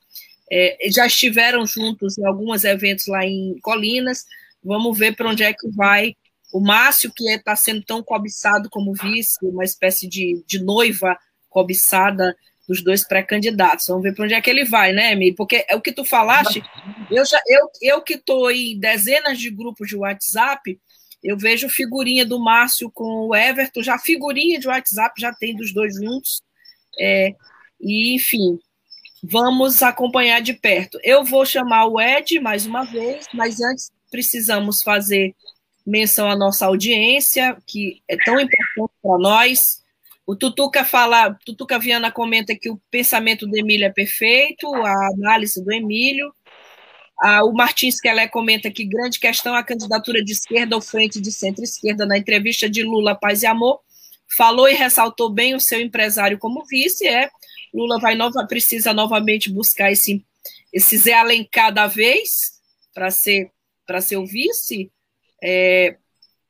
[0.51, 4.25] é, já estiveram juntos em alguns eventos lá em Colinas.
[4.61, 6.13] Vamos ver para onde é que vai
[6.51, 11.17] o Márcio, que está é, sendo tão cobiçado como vice, uma espécie de, de noiva
[11.49, 12.35] cobiçada
[12.67, 13.87] dos dois pré-candidatos.
[13.87, 15.33] Vamos ver para onde é que ele vai, né, Emi?
[15.33, 16.61] Porque é o que tu falaste.
[17.09, 20.77] Eu, já, eu, eu que estou em dezenas de grupos de WhatsApp,
[21.23, 25.73] eu vejo figurinha do Márcio com o Everton, já figurinha de WhatsApp já tem dos
[25.73, 26.41] dois juntos.
[26.99, 27.33] É,
[27.79, 28.59] e, enfim,
[29.23, 30.99] vamos acompanhar de perto.
[31.03, 35.35] Eu vou chamar o Ed mais uma vez, mas antes precisamos fazer
[35.85, 39.81] menção à nossa audiência, que é tão importante para nós.
[40.25, 45.63] O Tutuca fala, Tutuca Viana comenta que o pensamento do Emílio é perfeito, a análise
[45.63, 46.33] do Emílio.
[47.21, 51.31] Ah, o Martins Kelé comenta que grande questão a candidatura de esquerda ou frente de
[51.31, 53.79] centro-esquerda na entrevista de Lula Paz e Amor.
[54.35, 57.29] Falou e ressaltou bem o seu empresário como vice, é
[57.71, 60.25] Lula vai nova, precisa novamente buscar esse,
[60.73, 62.59] esse Zé Alencar da vez
[62.93, 63.51] para ser,
[64.01, 64.91] ser o vice.
[65.43, 65.95] É,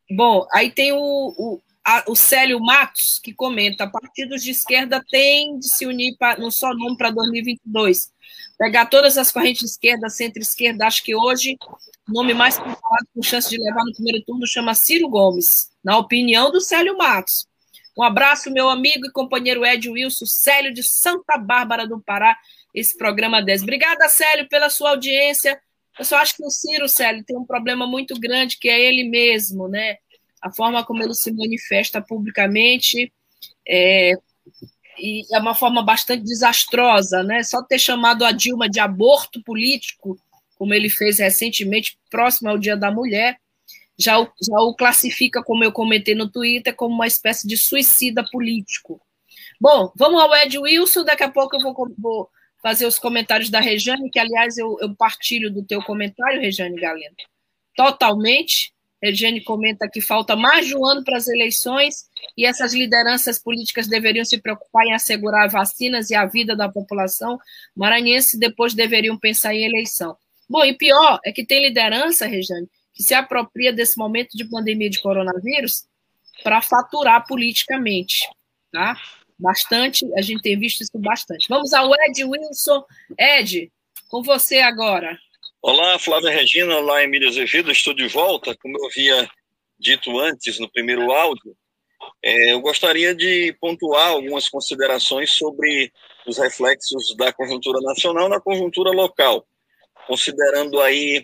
[0.09, 5.59] bom, aí tem o, o, a, o Célio Matos, que comenta: partidos de esquerda têm
[5.59, 8.11] de se unir pra, no só nome para 2022.
[8.61, 11.57] Pegar todas as correntes de esquerda, centro-esquerda, acho que hoje
[12.07, 15.97] o nome mais popular com chance de levar no primeiro turno chama Ciro Gomes, na
[15.97, 17.47] opinião do Célio Matos.
[17.97, 22.37] Um abraço, meu amigo e companheiro Ed Wilson, Célio de Santa Bárbara do Pará,
[22.71, 23.63] esse programa 10.
[23.63, 25.59] Obrigada, Célio, pela sua audiência.
[25.97, 29.05] Eu só acho que o Ciro, Célio, tem um problema muito grande, que é ele
[29.05, 29.95] mesmo, né?
[30.39, 33.11] A forma como ele se manifesta publicamente
[33.67, 34.13] é,
[34.97, 37.43] e é uma forma bastante desastrosa, né?
[37.43, 40.17] Só ter chamado a Dilma de aborto político,
[40.57, 43.37] como ele fez recentemente, próximo ao Dia da Mulher,
[43.97, 48.23] já o, já o classifica, como eu comentei no Twitter, como uma espécie de suicida
[48.31, 48.99] político.
[49.59, 52.29] Bom, vamos ao Ed Wilson, daqui a pouco eu vou, vou
[52.61, 57.15] fazer os comentários da Rejane, que, aliás, eu, eu partilho do teu comentário, Rejane Galeno,
[57.75, 58.73] totalmente.
[59.01, 62.05] Rejane comenta que falta mais de um ano para as eleições
[62.37, 67.39] e essas lideranças políticas deveriam se preocupar em assegurar vacinas e a vida da população
[67.75, 70.15] maranhense, depois deveriam pensar em eleição.
[70.47, 74.89] Bom, e pior é que tem liderança, Rejane, que se apropria desse momento de pandemia
[74.89, 75.85] de coronavírus
[76.43, 78.27] para faturar politicamente,
[78.71, 78.95] tá?
[79.39, 81.47] Bastante, a gente tem visto isso bastante.
[81.49, 82.83] Vamos ao Ed Wilson.
[83.17, 83.71] Ed,
[84.07, 85.17] com você agora.
[85.63, 88.57] Olá, Flávia Regina, olá, Emília Azevedo, estou de volta.
[88.57, 89.29] Como eu havia
[89.77, 91.55] dito antes no primeiro áudio,
[92.23, 95.93] é, eu gostaria de pontuar algumas considerações sobre
[96.25, 99.45] os reflexos da conjuntura nacional na conjuntura local,
[100.07, 101.23] considerando aí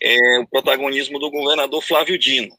[0.00, 2.56] é, o protagonismo do governador Flávio Dino.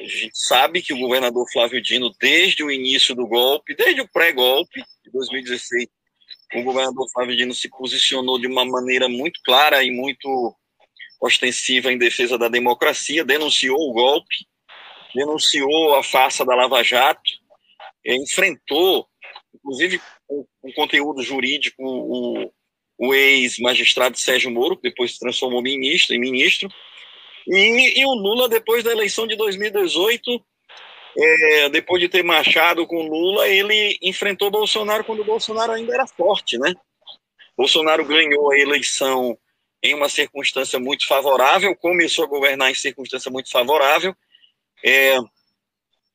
[0.00, 4.08] A gente sabe que o governador Flávio Dino, desde o início do golpe, desde o
[4.08, 5.88] pré-golpe de 2016,
[6.54, 10.54] o governador Flávio Dino se posicionou de uma maneira muito clara e muito
[11.20, 14.46] ostensiva em defesa da democracia, denunciou o golpe,
[15.14, 17.30] denunciou a farsa da Lava Jato,
[18.04, 19.06] enfrentou,
[19.54, 22.52] inclusive com, conteúdo jurídico, o,
[22.98, 26.68] o ex-magistrado Sérgio Moro, que depois se transformou ministro, em ministro,
[27.46, 30.44] e, e o Lula, depois da eleição de 2018,
[31.16, 36.06] é, depois de ter marchado com Lula, ele enfrentou Bolsonaro quando o Bolsonaro ainda era
[36.06, 36.72] forte, né?
[37.56, 39.38] Bolsonaro ganhou a eleição
[39.82, 44.16] em uma circunstância muito favorável, começou a governar em circunstância muito favorável,
[44.84, 45.18] é,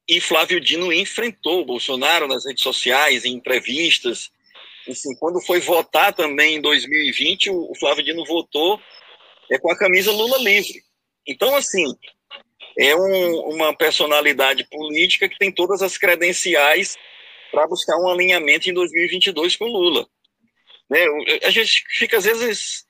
[0.09, 4.31] e Flávio Dino enfrentou Bolsonaro nas redes sociais, em entrevistas.
[4.88, 8.81] Enfim, quando foi votar também em 2020, o, Flávio Dino votou
[9.51, 10.81] é, com a camisa Lula livre.
[11.27, 11.85] Então, assim,
[12.79, 16.95] é um, uma personalidade política que tem todas as credenciais
[17.51, 20.07] para buscar um alinhamento em 2022 com Lula.
[20.89, 20.99] Né?
[21.43, 22.85] A gente fica, às vezes,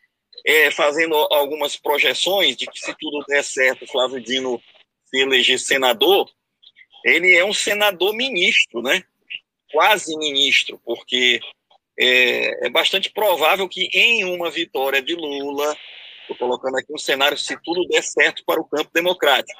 [0.45, 4.61] é, fazendo algumas projeções de que, se tudo der certo, Flávio Dino
[5.05, 6.29] se eleger senador,
[7.03, 9.01] ele é um senador ministro, né?
[9.71, 11.39] Quase ministro, porque
[11.99, 15.75] é, é bastante provável que em uma vitória de Lula,
[16.21, 19.59] estou colocando aqui um cenário, se tudo der certo para o campo democrático,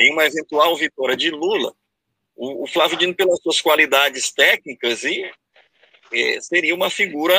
[0.00, 1.74] em uma eventual vitória de Lula,
[2.34, 5.30] o, o Flávio Dino, pelas suas qualidades técnicas, e,
[6.12, 7.36] é, seria uma figura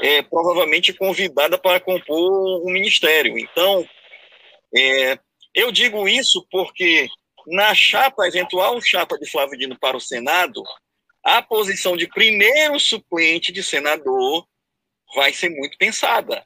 [0.00, 3.38] é, provavelmente convidada para compor um ministério.
[3.38, 3.86] Então,
[4.74, 5.18] é,
[5.54, 7.08] eu digo isso porque
[7.46, 10.62] na chapa, eventual chapa de Flávio Dino para o Senado,
[11.22, 14.46] a posição de primeiro suplente de senador
[15.14, 16.44] vai ser muito pensada.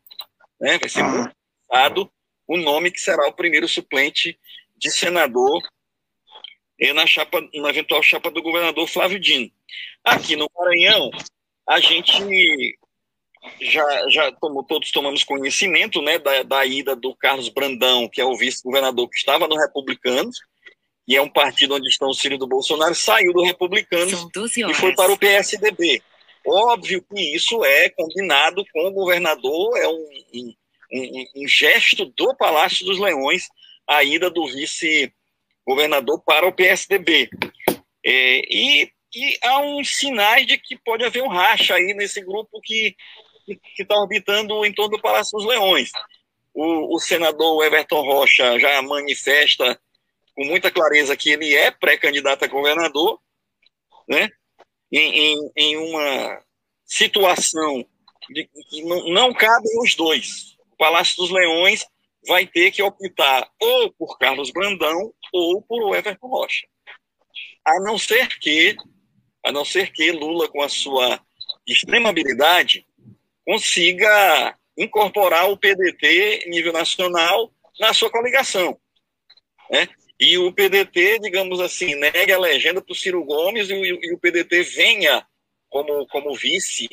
[0.61, 0.79] Né?
[0.79, 1.35] Vai ser muito
[1.69, 2.11] pensado
[2.47, 4.39] o nome que será o primeiro suplente
[4.79, 5.63] de senador
[6.95, 9.51] na, chapa, na eventual chapa do governador Flávio Dino.
[10.05, 11.11] Aqui no Maranhão,
[11.69, 12.79] a gente
[13.61, 18.25] já, já tomou, todos tomamos conhecimento né, da, da ida do Carlos Brandão, que é
[18.25, 20.39] o vice-governador que estava no Republicanos,
[21.07, 24.95] e é um partido onde estão o Ciro do Bolsonaro, saiu do Republicano e foi
[24.95, 26.03] para o PSDB.
[26.47, 30.55] Óbvio que isso é combinado com o governador, é um, um,
[30.93, 33.49] um, um gesto do Palácio dos Leões,
[33.89, 37.31] a ida do vice-governador para o PSDB.
[38.05, 42.61] É, e, e, há uns sinais de que pode haver um racha aí nesse grupo
[42.63, 42.95] que
[43.79, 45.91] está orbitando em torno do Palácio dos Leões.
[46.53, 49.81] O, o senador Everton Rocha já manifesta
[50.35, 53.21] com muita clareza que ele é pré-candidato a governador,
[54.09, 54.29] né?
[54.93, 56.43] Em, em, em uma
[56.85, 57.85] situação
[58.31, 60.57] de que não, não cabem os dois.
[60.73, 61.85] O Palácio dos Leões
[62.27, 66.67] vai ter que optar ou por Carlos Brandão ou por Everton Rocha.
[67.65, 68.77] A não ser que,
[69.45, 71.21] a não ser que Lula, com a sua
[71.67, 72.87] extrema habilidade,
[73.47, 78.79] consiga incorporar o PDT nível nacional na sua coligação.
[79.71, 79.89] Né?
[80.21, 84.19] e o PDT, digamos assim, negue a legenda para o Ciro Gomes e, e, o
[84.19, 85.25] PDT venha
[85.69, 86.89] como, como vice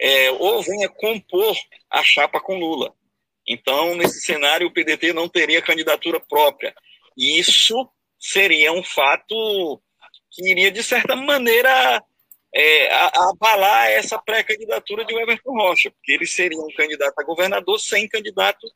[0.00, 1.54] é, ou venha compor
[1.90, 2.94] a chapa com Lula.
[3.46, 6.74] Então, nesse cenário, o PDT não teria candidatura própria.
[7.16, 9.80] E isso seria um fato
[10.30, 12.02] que iria, de certa maneira,
[12.54, 12.94] é,
[13.30, 18.66] abalar essa pré-candidatura de Everton Rocha, porque ele seria um candidato a governador sem candidato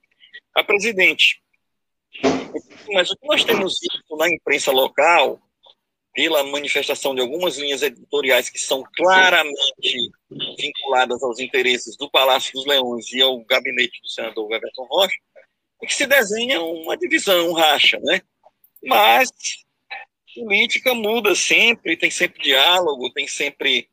[0.54, 1.42] a presidente.
[2.92, 5.40] Mas o que nós temos visto na imprensa local,
[6.18, 10.10] pela manifestação de algumas linhas editoriais que são claramente
[10.58, 15.14] vinculadas aos interesses do Palácio dos Leões e ao gabinete do senador Everton Rocha,
[15.80, 18.20] é que se desenha uma divisão, um racha, né?
[18.82, 19.30] Mas
[20.34, 23.88] política muda sempre, tem sempre diálogo, tem sempre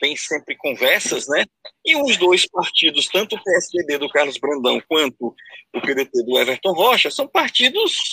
[0.00, 1.44] tem sempre conversas, né?
[1.84, 5.34] E os dois partidos, tanto o PSDB do Carlos Brandão quanto
[5.74, 8.12] o PDT do Everton Rocha, são partidos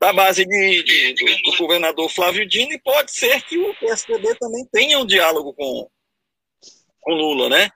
[0.00, 4.34] da base de, de do, do, governador Flávio Dino e pode ser que o PSDB
[4.36, 5.88] também tenha um diálogo com,
[7.00, 7.70] com Lula, né?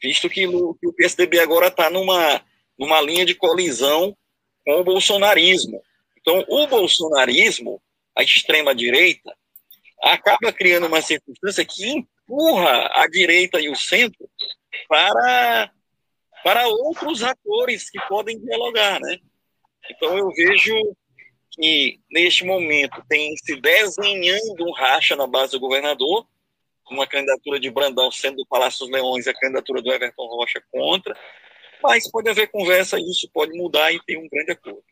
[0.00, 2.44] Visto que, que o PSDB agora está numa,
[2.78, 4.16] numa linha de colisão
[4.64, 5.82] com o bolsonarismo.
[6.20, 7.82] Então, o bolsonarismo,
[8.16, 9.34] a extrema-direita,
[10.02, 14.28] acaba criando uma circunstância que empurra a direita e o centro
[14.88, 15.70] para,
[16.42, 19.18] para outros atores que podem dialogar, né?
[19.90, 20.74] Então eu vejo
[21.54, 26.26] que neste momento tem se desenhando um racha na base do governador,
[26.90, 31.16] uma candidatura de Brandão sendo do Palácio dos Leões a candidatura do Everton Rocha contra,
[31.82, 34.82] mas pode haver conversa isso pode mudar e ter um grande acordo.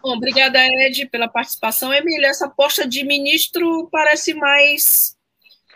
[0.00, 1.92] Bom, obrigada, Ed, pela participação.
[1.92, 5.16] Emília, essa posta de ministro parece mais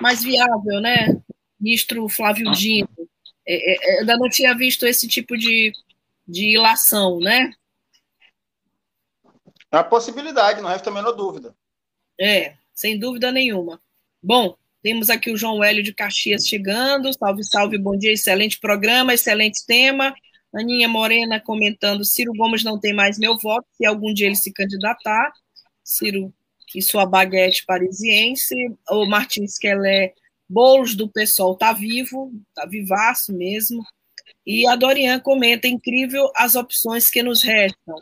[0.00, 1.20] mais viável, né?
[1.58, 2.88] Ministro Flávio Dino.
[3.46, 5.72] é, é, ainda não tinha visto esse tipo de,
[6.28, 7.50] de ilação, né?
[9.70, 11.54] É uma possibilidade, não resta a menor dúvida.
[12.20, 13.80] É, sem dúvida nenhuma.
[14.22, 17.12] Bom, temos aqui o João Hélio de Caxias chegando.
[17.12, 20.14] Salve, salve, bom dia, excelente programa, excelente tema.
[20.54, 24.52] Aninha Morena comentando: Ciro Gomes não tem mais meu voto, se algum dia ele se
[24.52, 25.32] candidatar.
[25.82, 26.32] Ciro
[26.74, 28.54] e sua baguete parisiense.
[28.90, 30.14] O Martins Kelé
[30.48, 33.82] Boulos do pessoal está vivo, está vivaço mesmo.
[34.46, 37.96] E a Dorian comenta: incrível as opções que nos restam.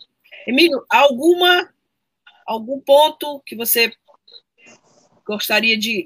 [0.47, 1.73] Emílio, alguma
[2.47, 3.93] algum ponto que você
[5.27, 6.05] gostaria de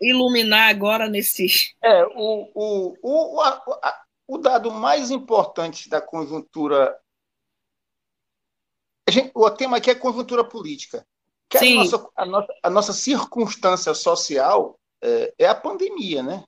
[0.00, 1.74] iluminar agora nesse.
[1.82, 6.96] É, o, o, o, a, o dado mais importante da conjuntura.
[9.08, 11.06] Gente, o tema aqui é conjuntura política.
[11.48, 11.78] Que Sim.
[11.78, 16.44] A, nossa, a, nossa, a nossa circunstância social é, é a pandemia, né?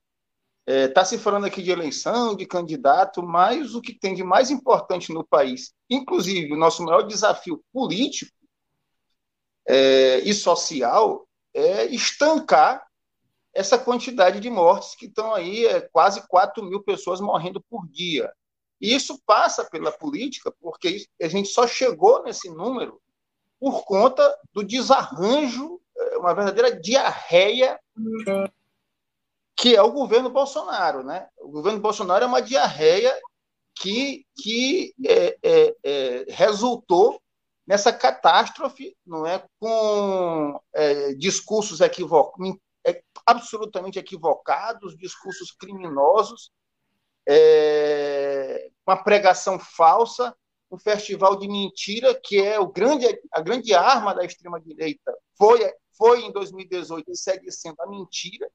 [0.70, 4.22] Está é, tá se falando aqui de eleição, de candidato, mas o que tem de
[4.22, 8.30] mais importante no país, inclusive o nosso maior desafio político
[9.66, 12.86] é, e social, é estancar
[13.52, 18.32] essa quantidade de mortes que estão aí, é, quase 4 mil pessoas morrendo por dia.
[18.80, 23.02] E isso passa pela política, porque a gente só chegou nesse número
[23.58, 27.76] por conta do desarranjo, é, uma verdadeira diarreia
[29.60, 31.28] que é o governo Bolsonaro, né?
[31.38, 33.14] O governo Bolsonaro é uma diarreia
[33.74, 37.20] que, que é, é, é, resultou
[37.66, 42.56] nessa catástrofe, não é, com é, discursos equivocados,
[42.86, 46.50] é, absolutamente equivocados, discursos criminosos,
[47.28, 50.34] é, uma pregação falsa,
[50.70, 55.14] um festival de mentira que é o grande, a grande arma da extrema direita.
[55.36, 58.50] Foi, foi em 2018 e segue sendo a mentira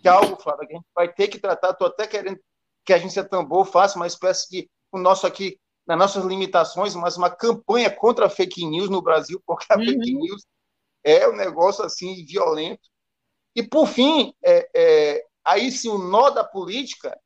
[0.00, 1.70] que é algo, Flávio, que a gente vai ter que tratar.
[1.70, 2.38] Estou até querendo
[2.84, 7.16] que a agência Tambor faça uma espécie de, o nosso aqui, nas nossas limitações, mas
[7.16, 9.84] uma campanha contra a fake news no Brasil, porque a uhum.
[9.84, 10.46] fake news
[11.04, 12.88] é um negócio assim violento.
[13.54, 17.18] E, por fim, é, é, aí sim, o nó da política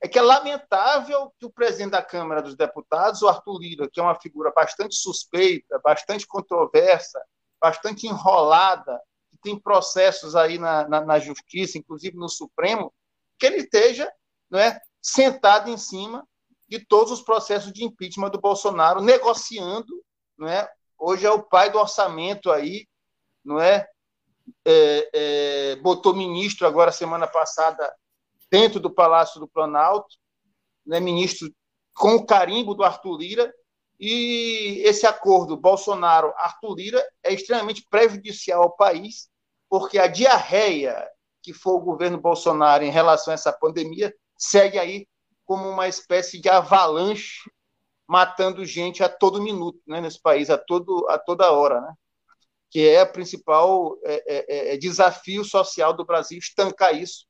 [0.00, 4.00] é que é lamentável que o presidente da Câmara dos Deputados, o Arthur Lira, que
[4.00, 7.20] é uma figura bastante suspeita, bastante controversa,
[7.60, 9.00] bastante enrolada,
[9.42, 12.92] tem processos aí na, na, na, justiça, inclusive no Supremo,
[13.38, 14.10] que ele esteja
[14.48, 16.26] não é, sentado em cima
[16.68, 20.02] de todos os processos de impeachment do Bolsonaro, negociando,
[20.38, 20.70] não é?
[20.98, 22.86] Hoje é o pai do orçamento aí,
[23.44, 23.86] não é?
[24.64, 27.92] é, é botou ministro agora semana passada
[28.50, 30.16] dentro do Palácio do Planalto,
[30.86, 31.52] né, ministro
[31.94, 33.54] com o carimbo do Arthur Lira,
[33.98, 39.30] e esse acordo Bolsonaro-Arthur Lira é extremamente prejudicial ao país,
[39.72, 41.08] porque a diarreia
[41.42, 45.08] que foi o governo Bolsonaro em relação a essa pandemia segue aí
[45.46, 47.50] como uma espécie de avalanche
[48.06, 51.94] matando gente a todo minuto né, nesse país, a, todo, a toda hora, né?
[52.70, 57.24] que é o principal é, é, é, é, desafio social do Brasil, estancar isso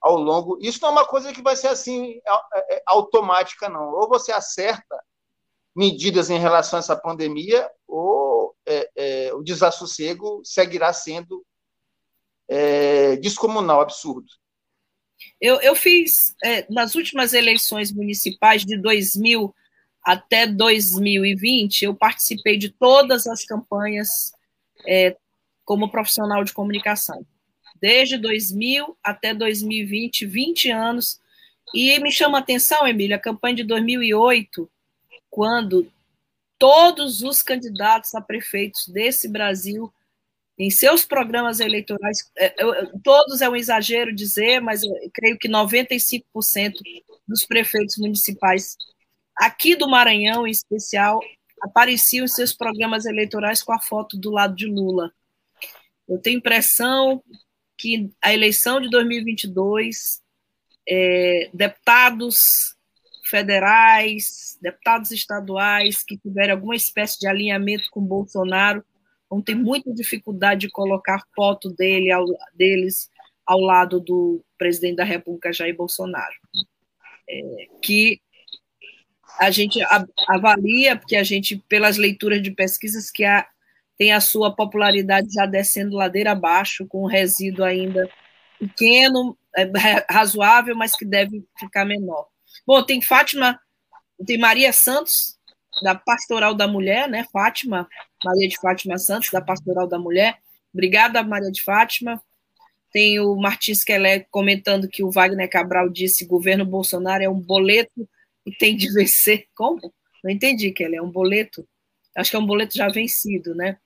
[0.00, 0.56] ao longo.
[0.62, 2.18] Isso não é uma coisa que vai ser assim
[2.54, 3.92] é, é, automática, não.
[3.92, 4.98] Ou você acerta
[5.76, 8.56] medidas em relação a essa pandemia, ou
[9.34, 11.44] o desassossego seguirá sendo
[12.52, 14.28] é, descomunal, absurdo.
[15.40, 19.54] Eu, eu fiz, é, nas últimas eleições municipais de 2000
[20.04, 24.32] até 2020, eu participei de todas as campanhas
[24.86, 25.16] é,
[25.64, 27.24] como profissional de comunicação.
[27.80, 31.20] Desde 2000 até 2020, 20 anos.
[31.74, 34.70] E me chama a atenção, Emília, a campanha de 2008,
[35.30, 35.90] quando
[36.58, 39.92] todos os candidatos a prefeitos desse Brasil
[40.62, 42.54] em seus programas eleitorais, é,
[43.02, 46.22] todos é um exagero dizer, mas eu creio que 95%
[47.26, 48.76] dos prefeitos municipais
[49.34, 51.20] aqui do Maranhão, em especial,
[51.60, 55.12] apareciam em seus programas eleitorais com a foto do lado de Lula.
[56.08, 57.20] Eu tenho impressão
[57.76, 60.22] que a eleição de 2022,
[60.88, 62.76] é, deputados
[63.24, 68.84] federais, deputados estaduais que tiverem alguma espécie de alinhamento com Bolsonaro
[69.32, 73.10] vão ter muita dificuldade de colocar foto dele ao, deles
[73.46, 76.34] ao lado do presidente da República, Jair Bolsonaro.
[77.26, 78.20] É, que
[79.38, 79.80] a gente
[80.28, 83.46] avalia, porque a gente, pelas leituras de pesquisas, que a,
[83.96, 88.06] tem a sua popularidade já descendo ladeira abaixo, com um resíduo ainda
[88.58, 89.64] pequeno, é,
[90.12, 92.28] razoável, mas que deve ficar menor.
[92.66, 93.58] Bom, tem Fátima,
[94.26, 95.38] tem Maria Santos,
[95.82, 97.88] da Pastoral da Mulher, né, Fátima,
[98.24, 100.38] Maria de Fátima Santos, da Pastoral da Mulher.
[100.72, 102.22] Obrigada, Maria de Fátima.
[102.90, 108.08] Tem o Martins Kelé comentando que o Wagner Cabral disse governo Bolsonaro é um boleto
[108.44, 109.46] e tem de vencer.
[109.54, 109.80] Como?
[110.22, 110.96] Não entendi, Kelly.
[110.96, 111.66] É um boleto?
[112.16, 113.78] Acho que é um boleto já vencido, né?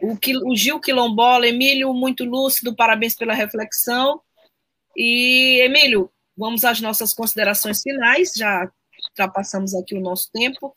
[0.00, 0.18] O,
[0.50, 4.20] o Gil Quilombola, Emílio, muito lúcido, parabéns pela reflexão.
[4.96, 8.70] E, Emílio, vamos às nossas considerações finais, já
[9.10, 10.74] ultrapassamos aqui o nosso tempo.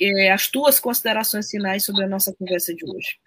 [0.00, 3.18] É, as tuas considerações finais sobre a nossa conversa de hoje.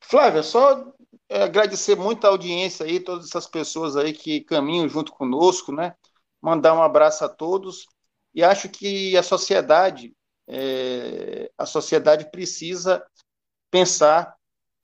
[0.00, 0.92] Flávia, só
[1.28, 5.94] é, agradecer muito a audiência aí, todas essas pessoas aí que caminham junto conosco, né?
[6.40, 7.86] Mandar um abraço a todos.
[8.34, 10.14] E acho que a sociedade,
[10.48, 13.04] é, a sociedade precisa
[13.70, 14.34] pensar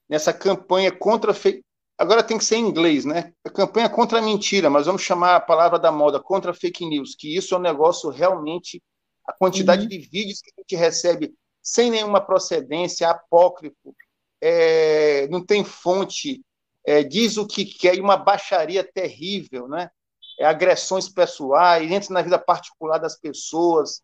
[0.09, 1.63] nessa campanha contra fake.
[1.97, 3.33] Agora tem que ser em inglês, né?
[3.45, 7.15] A campanha contra a mentira, mas vamos chamar a palavra da moda contra fake news,
[7.15, 8.83] que isso é um negócio realmente
[9.27, 9.89] a quantidade uhum.
[9.89, 13.95] de vídeos que a gente recebe sem nenhuma procedência, apócrifo,
[14.41, 16.45] é, não tem fonte,
[16.85, 19.91] é, diz o que quer, e uma baixaria terrível, né?
[20.39, 24.03] É, agressões pessoais, entra na vida particular das pessoas.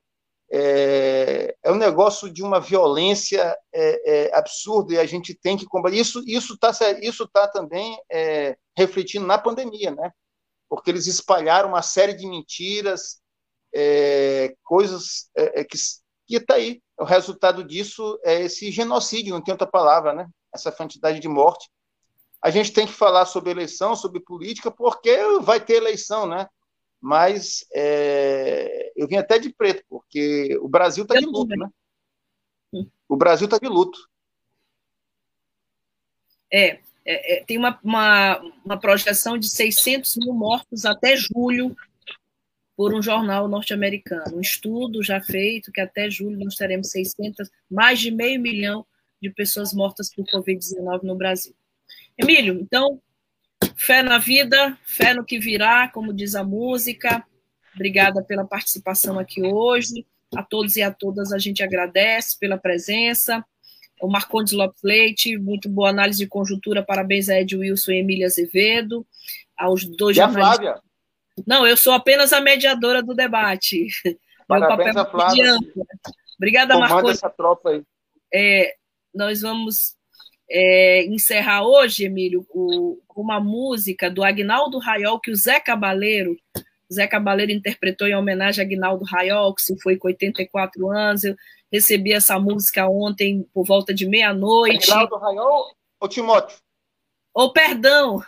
[0.51, 5.67] É, é um negócio de uma violência é, é absurda e a gente tem que
[5.67, 5.97] combater.
[5.97, 6.71] Isso isso está
[7.03, 10.11] isso tá também é, refletindo na pandemia, né?
[10.69, 13.20] Porque eles espalharam uma série de mentiras,
[13.75, 15.31] é, coisas
[15.69, 15.77] que
[16.31, 16.81] que está aí.
[16.97, 20.29] O resultado disso é esse genocídio, não tem outra palavra, né?
[20.55, 21.69] Essa quantidade de morte.
[22.41, 26.47] A gente tem que falar sobre eleição, sobre política, porque vai ter eleição, né?
[27.01, 31.69] Mas é, eu vim até de preto, porque o Brasil está de luto, né?
[33.09, 33.99] O Brasil está de luto.
[36.53, 41.77] É, é, é, tem uma, uma, uma projeção de 600 mil mortos até julho
[42.81, 44.39] por um jornal norte-americano.
[44.39, 48.87] Um estudo já feito que até julho nós teremos 600, mais de meio milhão
[49.21, 51.55] de pessoas mortas por Covid-19 no Brasil.
[52.17, 52.99] Emílio, então,
[53.77, 57.23] fé na vida, fé no que virá, como diz a música.
[57.75, 60.07] Obrigada pela participação aqui hoje.
[60.35, 63.45] A todos e a todas a gente agradece pela presença.
[64.01, 66.83] O Marcondes Lopes Leite, muito boa análise de conjuntura.
[66.83, 69.07] Parabéns a Ed Wilson e Emília Azevedo.
[69.55, 70.55] Aos dois e jornalistas.
[70.55, 70.90] A Flávia?
[71.47, 73.89] Não, eu sou apenas a mediadora do debate.
[74.47, 75.57] Parabéns Meu papel a Flávia.
[76.37, 77.13] Obrigada, Marcos.
[77.13, 77.83] essa tropa aí.
[78.33, 78.75] É,
[79.15, 79.95] nós vamos
[80.51, 86.37] é, encerrar hoje, Emílio, com uma música do Agnaldo Raiol, que o Zé Cabaleiro,
[86.93, 91.23] Zé Cabaleiro interpretou em homenagem a Agnaldo Raiol, que se foi com 84 anos.
[91.23, 91.37] Eu
[91.73, 94.91] recebi essa música ontem por volta de meia-noite.
[94.91, 96.59] Agnaldo Raiol ou Timóteo?
[97.33, 98.21] Oh, perdão,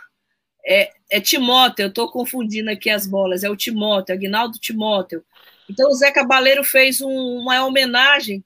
[0.65, 5.23] é, é Timóteo, eu estou confundindo aqui as bolas, é o Timóteo, Agnaldo Timóteo.
[5.69, 8.43] Então o Zé Cabaleiro fez um, uma homenagem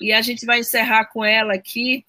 [0.00, 2.04] e a gente vai encerrar com ela aqui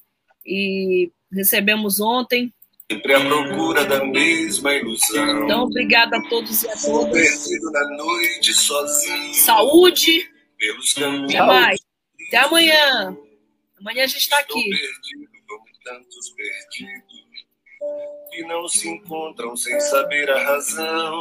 [0.45, 2.53] e recebemos ontem.
[2.91, 5.45] Sempre à procura da mesma ilusão.
[5.45, 7.49] Então, obrigada a todos e a todas.
[7.97, 9.33] Noite sozinho.
[9.33, 10.29] Saúde.
[10.57, 11.33] Pelos caminhos.
[11.33, 11.79] Até mais.
[12.27, 13.17] Até amanhã.
[13.79, 14.53] Amanhã a gente está aqui.
[14.53, 15.29] Perdido,
[15.83, 17.23] tantos perdidos
[18.33, 21.19] que não se encontram sem saber a razão.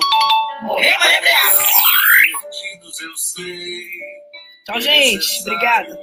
[2.40, 3.86] Perdidos eu sei.
[4.66, 5.42] Tchau, gente.
[5.42, 5.98] Obrigada.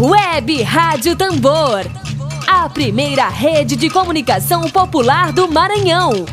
[0.00, 1.84] Web Rádio Tambor.
[2.46, 6.26] A primeira rede de comunicação popular do Maranhão.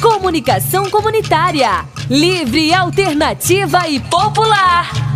[0.00, 1.84] Comunicação comunitária.
[2.08, 5.11] Livre, alternativa e popular.